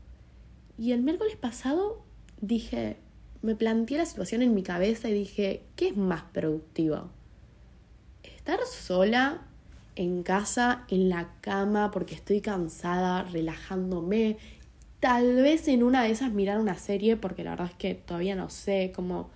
Y 0.77 0.93
el 0.93 1.03
miércoles 1.03 1.37
pasado 1.37 2.03
dije, 2.41 2.97
me 3.41 3.55
planteé 3.55 3.99
la 3.99 4.05
situación 4.05 4.43
en 4.43 4.55
mi 4.55 4.63
cabeza 4.63 5.09
y 5.09 5.15
dije, 5.15 5.63
¿qué 5.77 5.89
es 5.89 5.97
más 5.97 6.25
productivo? 6.33 7.09
Estar 8.25 8.59
sola 8.67 9.47
en 9.97 10.23
casa, 10.23 10.85
en 10.89 11.09
la 11.09 11.31
cama, 11.41 11.91
porque 11.91 12.15
estoy 12.15 12.41
cansada, 12.41 13.23
relajándome. 13.25 14.37
Tal 15.01 15.37
vez 15.37 15.67
en 15.69 15.83
una 15.83 16.05
de 16.05 16.11
esas 16.11 16.33
mirar 16.33 16.61
una 16.61 16.77
serie, 16.77 17.17
porque 17.17 17.43
la 17.43 17.51
verdad 17.51 17.69
es 17.71 17.77
que 17.77 17.95
todavía 17.95 18.37
no 18.37 18.51
sé, 18.51 18.93
como, 18.95 19.31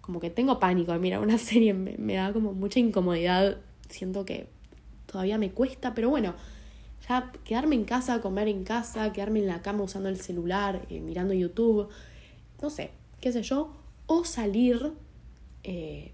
como 0.00 0.18
que 0.18 0.30
tengo 0.30 0.58
pánico 0.58 0.92
de 0.92 0.98
mirar 0.98 1.20
una 1.20 1.38
serie, 1.38 1.74
me, 1.74 2.14
da 2.14 2.32
como 2.32 2.52
mucha 2.52 2.80
incomodidad, 2.80 3.58
siento 3.88 4.24
que 4.24 4.48
todavía 5.06 5.38
me 5.38 5.50
cuesta, 5.50 5.94
pero 5.94 6.08
bueno, 6.08 6.34
ya 7.08 7.30
quedarme 7.44 7.74
en 7.76 7.84
casa, 7.84 8.20
comer 8.20 8.48
en 8.48 8.64
casa, 8.64 9.12
quedarme 9.12 9.40
en 9.40 9.46
la 9.46 9.62
cama 9.62 9.84
usando 9.84 10.08
el 10.08 10.20
celular, 10.20 10.86
eh, 10.88 11.00
mirando 11.00 11.34
YouTube, 11.34 11.88
no 12.62 12.70
sé, 12.70 12.90
qué 13.20 13.32
sé 13.32 13.42
yo, 13.42 13.74
o 14.06 14.24
salir 14.24 14.92
eh, 15.62 16.12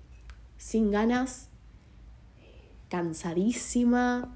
sin 0.59 0.91
ganas, 0.91 1.51
cansadísima, 2.89 4.35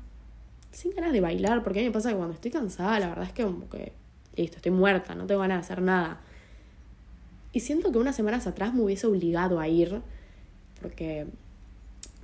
sin 0.73 0.92
ganas 0.92 1.12
de 1.12 1.21
bailar, 1.21 1.62
porque 1.62 1.80
a 1.80 1.83
mí 1.83 1.88
me 1.88 1.92
pasa 1.92 2.11
que 2.11 2.16
cuando 2.16 2.35
estoy 2.35 2.50
cansada, 2.50 2.99
la 3.00 3.09
verdad 3.09 3.25
es 3.25 3.33
que 3.33 3.45
listo, 4.37 4.57
estoy 4.57 4.73
muerta, 4.73 5.14
no 5.14 5.26
tengo 5.26 5.40
ganas 5.40 5.59
de 5.59 5.73
hacer 5.73 5.83
nada. 5.83 6.21
Y 7.52 7.61
siento 7.61 7.90
que 7.90 7.99
unas 7.99 8.14
semanas 8.14 8.47
atrás 8.47 8.73
me 8.75 8.83
hubiese 8.83 9.07
obligado 9.07 9.59
a 9.59 9.69
ir, 9.69 10.02
porque, 10.80 11.26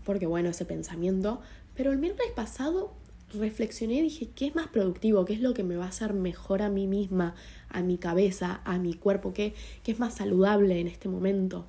porque 0.04 0.26
bueno, 0.26 0.50
ese 0.50 0.64
pensamiento, 0.64 1.40
pero 1.74 1.92
el 1.92 1.98
miércoles 1.98 2.32
pasado 2.34 2.94
reflexioné 3.34 3.94
y 3.94 4.02
dije, 4.02 4.28
¿qué 4.34 4.46
es 4.46 4.54
más 4.54 4.68
productivo? 4.68 5.24
¿Qué 5.24 5.34
es 5.34 5.40
lo 5.40 5.52
que 5.52 5.64
me 5.64 5.76
va 5.76 5.86
a 5.86 5.88
hacer 5.88 6.14
mejor 6.14 6.62
a 6.62 6.68
mí 6.68 6.86
misma, 6.86 7.34
a 7.68 7.82
mi 7.82 7.98
cabeza, 7.98 8.60
a 8.64 8.78
mi 8.78 8.94
cuerpo? 8.94 9.32
¿Qué, 9.32 9.54
qué 9.82 9.92
es 9.92 9.98
más 9.98 10.14
saludable 10.14 10.80
en 10.80 10.86
este 10.86 11.08
momento? 11.08 11.66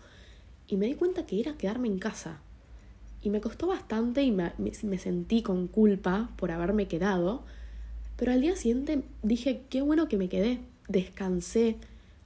Y 0.67 0.77
me 0.77 0.85
di 0.85 0.93
cuenta 0.93 1.25
que 1.25 1.39
era 1.39 1.57
quedarme 1.57 1.87
en 1.87 1.97
casa. 1.97 2.41
Y 3.27 3.29
me 3.29 3.41
costó 3.41 3.67
bastante 3.67 4.23
y 4.23 4.31
me, 4.31 4.97
sentí 4.97 5.41
con 5.41 5.67
culpa 5.67 6.29
por 6.37 6.49
haberme 6.49 6.87
quedado. 6.87 7.43
Pero 8.15 8.31
al 8.31 8.39
día 8.39 8.55
siguiente 8.55 9.03
dije, 9.21 9.63
qué 9.69 9.81
bueno 9.81 10.07
que 10.07 10.15
me 10.15 10.29
quedé, 10.29 10.61
descansé, 10.87 11.75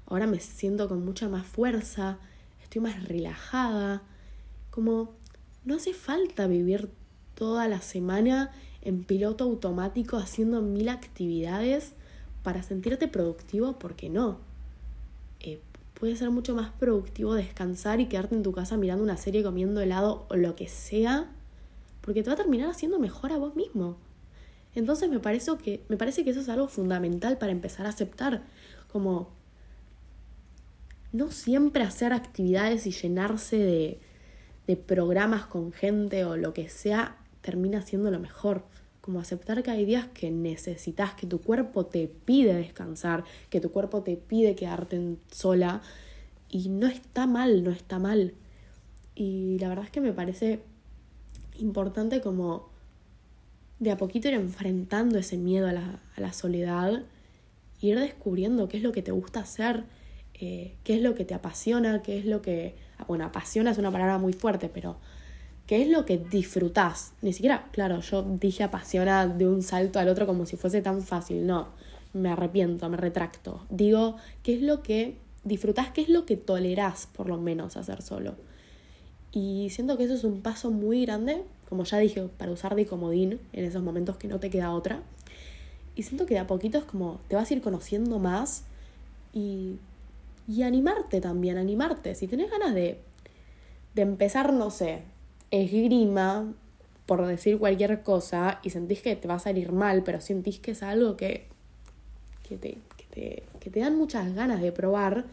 ahora 0.06 0.28
me 0.28 0.40
siento 0.40 0.88
con 0.88 1.04
mucha 1.04 1.28
más 1.28 1.48
fuerza, 1.48 2.20
estoy 2.62 2.84
más 2.84 3.04
relajada. 3.06 4.04
Como 4.70 5.10
no 5.66 5.78
hace 5.78 5.96
falta 5.96 6.46
vivir 6.46 6.92
toda 7.34 7.68
la 7.68 7.82
semana 7.82 8.52
en 8.84 9.04
piloto 9.04 9.46
automático 9.46 10.18
haciendo 10.18 10.62
mil 10.62 10.88
actividades 10.88 11.94
para 12.44 12.62
sentirte 12.62 13.08
productivo, 13.08 13.80
porque 13.80 14.08
no. 14.08 14.38
Puede 16.02 16.16
ser 16.16 16.32
mucho 16.32 16.56
más 16.56 16.72
productivo 16.72 17.36
descansar 17.36 18.00
y 18.00 18.08
quedarte 18.08 18.34
en 18.34 18.42
tu 18.42 18.54
casa 18.54 18.76
mirando 18.76 19.04
una 19.04 19.18
serie, 19.18 19.44
comiendo 19.44 19.82
helado 19.82 20.26
o 20.32 20.36
lo 20.36 20.56
que 20.56 20.68
sea, 20.68 21.30
porque 22.02 22.24
te 22.24 22.30
va 22.32 22.34
a 22.34 22.38
terminar 22.38 22.72
haciendo 22.72 22.98
mejor 22.98 23.32
a 23.32 23.38
vos 23.38 23.56
mismo. 23.56 23.98
Entonces 24.74 25.12
me 25.12 25.20
parece 25.20 25.52
que, 25.64 25.84
me 25.90 25.98
parece 25.98 26.24
que 26.24 26.32
eso 26.32 26.40
es 26.40 26.50
algo 26.50 26.68
fundamental 26.68 27.38
para 27.38 27.52
empezar 27.52 27.86
a 27.86 27.90
aceptar, 27.90 28.42
como 28.92 29.30
no 31.14 31.30
siempre 31.30 31.84
hacer 31.84 32.14
actividades 32.14 32.88
y 32.88 32.92
llenarse 32.94 33.58
de, 33.58 34.00
de 34.66 34.78
programas 34.78 35.46
con 35.46 35.72
gente 35.72 36.26
o 36.26 36.36
lo 36.36 36.52
que 36.52 36.68
sea 36.68 37.18
termina 37.42 37.84
siendo 37.84 38.10
lo 38.10 38.20
mejor 38.20 38.64
como 39.12 39.20
aceptar 39.20 39.62
que 39.62 39.70
hay 39.72 39.84
días 39.84 40.08
que 40.14 40.32
necesitas, 40.32 41.14
que 41.16 41.28
tu 41.28 41.42
cuerpo 41.42 41.86
te 41.86 42.08
pide 42.08 42.54
descansar, 42.54 43.26
que 43.50 43.60
tu 43.60 43.70
cuerpo 43.70 44.04
te 44.04 44.16
pide 44.16 44.56
quedarte 44.56 45.18
sola 45.30 45.82
y 46.48 46.70
no 46.70 46.88
está 46.88 47.28
mal, 47.28 47.66
no 47.66 47.72
está 47.72 48.00
mal. 48.00 48.34
Y 49.14 49.60
la 49.60 49.68
verdad 49.68 49.84
es 49.84 49.92
que 49.92 50.00
me 50.00 50.14
parece 50.14 50.62
importante 51.60 52.22
como 52.22 52.70
de 53.80 53.92
a 53.92 53.98
poquito 53.98 54.30
ir 54.30 54.36
enfrentando 54.36 55.20
ese 55.20 55.36
miedo 55.36 55.68
a 55.68 55.74
la, 55.74 56.00
a 56.16 56.22
la 56.22 56.32
soledad, 56.32 57.04
ir 57.82 58.00
descubriendo 58.00 58.70
qué 58.70 58.78
es 58.78 58.84
lo 58.84 58.94
que 58.94 59.02
te 59.02 59.12
gusta 59.12 59.42
hacer, 59.42 59.84
eh, 60.36 60.78
qué 60.86 60.96
es 60.96 61.02
lo 61.02 61.16
que 61.16 61.26
te 61.26 61.34
apasiona, 61.34 62.02
qué 62.02 62.18
es 62.18 62.24
lo 62.24 62.42
que, 62.42 62.76
bueno, 63.10 63.26
apasiona 63.26 63.72
es 63.72 63.78
una 63.78 63.92
palabra 63.92 64.20
muy 64.20 64.32
fuerte, 64.32 64.70
pero 64.70 64.96
qué 65.68 65.82
es 65.82 65.88
lo 65.88 66.06
que 66.06 66.18
disfrutás. 66.18 67.14
Ni 67.22 67.34
siquiera, 67.34 67.70
claro, 67.72 68.00
yo 68.02 68.24
dije 68.24 68.64
apasiona 68.64 69.28
de 69.28 69.48
un 69.48 69.62
salto 69.62 70.00
al 70.00 70.10
otro 70.10 70.26
como 70.28 70.46
si 70.46 70.58
fuese 70.58 70.82
tan 70.82 71.02
fácil. 71.02 71.46
No, 71.46 71.70
me 72.14 72.30
arrepiento, 72.30 72.90
me 72.90 72.98
retracto. 72.98 73.66
Digo, 73.70 74.18
qué 74.44 74.56
es 74.56 74.62
lo 74.62 74.84
que 74.84 75.18
disfrutás, 75.44 75.90
qué 75.92 76.02
es 76.02 76.10
lo 76.10 76.26
que 76.26 76.38
tolerás, 76.38 77.08
por 77.08 77.28
lo 77.28 77.38
menos, 77.38 77.78
hacer 77.78 78.02
solo. 78.02 78.36
Y 79.32 79.70
siento 79.70 79.98
que 79.98 80.04
eso 80.04 80.14
es 80.14 80.24
un 80.24 80.42
paso 80.42 80.72
muy 80.72 81.06
grande, 81.06 81.44
como 81.70 81.84
ya 81.86 81.98
dije, 82.00 82.28
para 82.38 82.52
usar 82.52 82.76
de 82.76 82.86
comodín 82.86 83.40
en 83.54 83.66
esos 83.66 83.82
momentos 83.82 84.18
que 84.18 84.28
no 84.28 84.40
te 84.40 84.50
queda 84.50 84.74
otra. 84.74 85.02
Y 85.96 86.04
siento 86.04 86.26
que 86.26 86.34
de 86.36 86.42
a 86.42 86.48
poquito 86.48 86.78
es 86.78 86.84
como 86.84 87.22
te 87.28 87.36
vas 87.36 87.50
a 87.50 87.54
ir 87.54 87.62
conociendo 87.62 88.20
más 88.20 88.64
y, 89.34 89.78
y 90.48 90.64
animarte 90.64 91.22
también, 91.22 91.58
animarte. 91.58 92.14
Si 92.16 92.28
tenés 92.28 92.52
ganas 92.52 92.74
de, 92.74 93.00
de 93.96 94.02
empezar, 94.02 94.52
no 94.54 94.70
sé, 94.70 95.04
esgrima 95.52 96.54
por 97.06 97.26
decir 97.26 97.60
cualquier 97.60 98.04
cosa 98.04 98.60
y 98.64 98.70
sentís 98.70 99.02
que 99.02 99.16
te 99.16 99.28
va 99.28 99.36
a 99.36 99.40
salir 99.40 99.72
mal, 99.72 100.04
pero 100.04 100.22
sentís 100.22 100.60
que 100.60 100.72
es 100.72 100.82
algo 100.82 101.18
que, 101.18 101.48
que, 102.48 102.58
te, 102.58 102.78
que, 102.96 103.06
te, 103.10 103.44
que 103.60 103.70
te 103.70 103.80
dan 103.82 103.98
muchas 103.98 104.34
ganas 104.34 104.62
de 104.62 104.72
probar, 104.72 105.26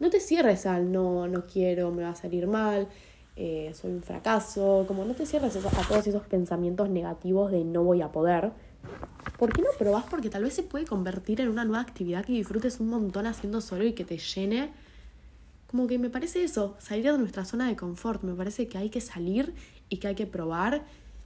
no 0.00 0.10
te 0.10 0.20
cierres 0.20 0.66
al 0.66 0.90
no, 0.90 1.28
no 1.28 1.46
quiero, 1.46 1.90
me 1.92 2.02
va 2.02 2.10
a 2.10 2.14
salir 2.16 2.46
mal, 2.46 2.88
eh, 3.36 3.72
soy 3.74 3.92
un 3.92 4.02
fracaso, 4.02 4.84
como 4.88 5.04
no 5.04 5.14
te 5.14 5.24
cierres 5.24 5.54
a 5.56 5.88
todos 5.88 6.06
esos 6.08 6.24
pensamientos 6.24 6.90
negativos 6.90 7.52
de 7.52 7.64
no 7.64 7.84
voy 7.84 8.02
a 8.02 8.10
poder. 8.10 8.50
¿Por 9.38 9.52
qué 9.52 9.62
no 9.62 9.68
probás? 9.78 10.04
Porque 10.10 10.30
tal 10.30 10.42
vez 10.42 10.54
se 10.54 10.64
puede 10.64 10.84
convertir 10.84 11.40
en 11.40 11.48
una 11.48 11.64
nueva 11.64 11.80
actividad 11.80 12.24
que 12.24 12.32
disfrutes 12.32 12.80
un 12.80 12.88
montón 12.88 13.26
haciendo 13.26 13.60
solo 13.60 13.84
y 13.84 13.92
que 13.92 14.04
te 14.04 14.18
llene 14.18 14.72
como 15.68 15.86
que 15.86 15.98
me 15.98 16.08
parece 16.08 16.42
eso, 16.42 16.76
salir 16.80 17.12
de 17.12 17.18
nuestra 17.18 17.44
zona 17.44 17.68
de 17.68 17.76
confort, 17.76 18.22
me 18.22 18.34
parece 18.34 18.68
que 18.68 18.78
hay 18.78 18.88
que 18.88 19.02
salir 19.02 19.54
y 19.90 19.98
que 19.98 20.08
hay 20.08 20.14
que 20.14 20.26
probar 20.26 20.84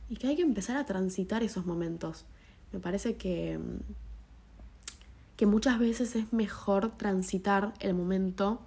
y 0.08 0.16
que 0.16 0.26
hay 0.26 0.36
que 0.36 0.42
empezar 0.42 0.76
a 0.76 0.84
transitar 0.84 1.44
esos 1.44 1.64
momentos. 1.64 2.24
Me 2.72 2.80
parece 2.80 3.16
que, 3.16 3.60
que 5.36 5.46
muchas 5.46 5.78
veces 5.78 6.16
es 6.16 6.32
mejor 6.32 6.90
transitar 6.96 7.72
el 7.78 7.94
momento 7.94 8.60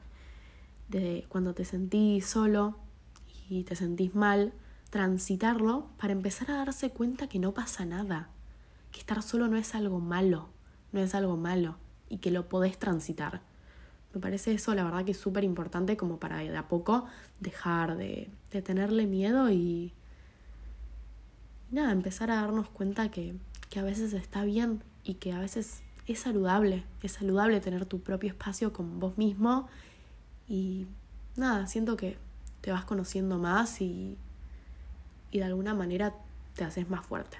de 0.87 1.25
cuando 1.27 1.53
te 1.53 1.65
sentís 1.65 2.25
solo 2.25 2.77
y 3.49 3.63
te 3.63 3.75
sentís 3.75 4.15
mal, 4.15 4.53
transitarlo 4.91 5.89
para 5.97 6.13
empezar 6.13 6.51
a 6.51 6.57
darse 6.57 6.91
cuenta 6.91 7.27
que 7.27 7.39
no 7.39 7.53
pasa 7.53 7.83
nada, 7.83 8.29
que 8.93 9.01
estar 9.01 9.21
solo 9.21 9.49
no 9.49 9.57
es 9.57 9.75
algo 9.75 9.99
malo, 9.99 10.47
no 10.93 11.01
es 11.01 11.13
algo 11.15 11.35
malo 11.35 11.75
y 12.07 12.19
que 12.19 12.31
lo 12.31 12.47
podés 12.47 12.79
transitar. 12.79 13.41
Me 14.15 14.21
parece 14.21 14.53
eso, 14.53 14.73
la 14.73 14.85
verdad, 14.85 15.03
que 15.03 15.11
es 15.11 15.19
súper 15.19 15.43
importante 15.43 15.97
como 15.97 16.17
para 16.19 16.37
de 16.37 16.55
a 16.55 16.69
poco 16.69 17.05
dejar 17.41 17.97
de, 17.97 18.29
de 18.49 18.61
tenerle 18.61 19.05
miedo 19.07 19.51
y, 19.51 19.91
nada, 21.69 21.91
empezar 21.91 22.31
a 22.31 22.35
darnos 22.35 22.69
cuenta 22.69 23.11
que, 23.11 23.35
que 23.69 23.79
a 23.79 23.83
veces 23.83 24.13
está 24.13 24.45
bien 24.45 24.81
y 25.03 25.15
que 25.15 25.33
a 25.33 25.39
veces 25.39 25.83
es 26.07 26.19
saludable, 26.19 26.85
es 27.03 27.11
saludable 27.11 27.59
tener 27.59 27.85
tu 27.85 27.99
propio 27.99 28.29
espacio 28.29 28.71
con 28.71 29.01
vos 29.01 29.17
mismo 29.17 29.67
y 30.47 30.87
nada, 31.35 31.67
siento 31.67 31.97
que 31.97 32.17
te 32.61 32.71
vas 32.71 32.85
conociendo 32.85 33.37
más 33.37 33.81
y, 33.81 34.17
y 35.31 35.39
de 35.39 35.43
alguna 35.43 35.73
manera 35.73 36.13
te 36.55 36.63
haces 36.63 36.89
más 36.89 37.05
fuerte. 37.05 37.37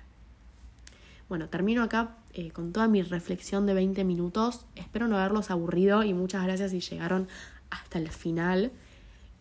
Bueno, 1.29 1.47
termino 1.47 1.83
acá 1.83 2.17
eh, 2.37 2.51
con 2.51 2.73
toda 2.73 2.89
mi 2.89 3.01
reflexión 3.01 3.65
de 3.65 3.73
20 3.73 4.03
minutos. 4.03 4.65
Espero 4.75 5.07
no 5.07 5.17
haberlos 5.17 5.51
aburrido 5.51 6.03
y 6.03 6.13
muchas 6.13 6.43
gracias 6.43 6.71
si 6.71 6.81
llegaron 6.81 7.29
hasta 7.69 7.97
el 7.97 8.09
final. 8.09 8.73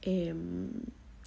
Em, 0.01 0.71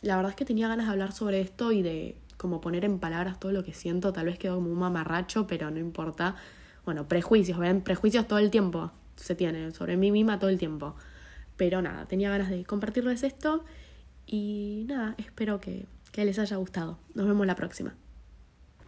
la 0.01 0.15
verdad 0.15 0.29
es 0.29 0.37
que 0.37 0.45
tenía 0.45 0.69
ganas 0.69 0.85
de 0.85 0.93
hablar 0.93 1.11
sobre 1.11 1.41
esto 1.41 1.73
y 1.73 1.81
de 1.81 2.15
como 2.37 2.61
poner 2.61 2.85
en 2.85 2.99
palabras 2.99 3.37
todo 3.37 3.51
lo 3.51 3.65
que 3.65 3.73
siento. 3.73 4.13
Tal 4.13 4.27
vez 4.27 4.39
quedó 4.39 4.55
como 4.55 4.71
un 4.71 4.79
mamarracho, 4.79 5.45
pero 5.45 5.69
no 5.69 5.77
importa. 5.77 6.37
Bueno, 6.85 7.05
prejuicios, 7.09 7.59
¿ven? 7.59 7.81
Prejuicios 7.81 8.25
todo 8.29 8.39
el 8.39 8.49
tiempo 8.49 8.91
se 9.17 9.35
tienen 9.35 9.73
sobre 9.73 9.97
mí 9.97 10.09
misma 10.09 10.39
todo 10.39 10.49
el 10.49 10.57
tiempo. 10.57 10.95
Pero 11.57 11.81
nada, 11.81 12.05
tenía 12.05 12.29
ganas 12.29 12.49
de 12.49 12.63
compartirles 12.63 13.23
esto 13.23 13.65
y 14.25 14.85
nada, 14.87 15.15
espero 15.17 15.59
que, 15.59 15.85
que 16.13 16.23
les 16.23 16.39
haya 16.39 16.55
gustado. 16.55 16.97
Nos 17.13 17.27
vemos 17.27 17.45
la 17.45 17.55
próxima. 17.55 17.93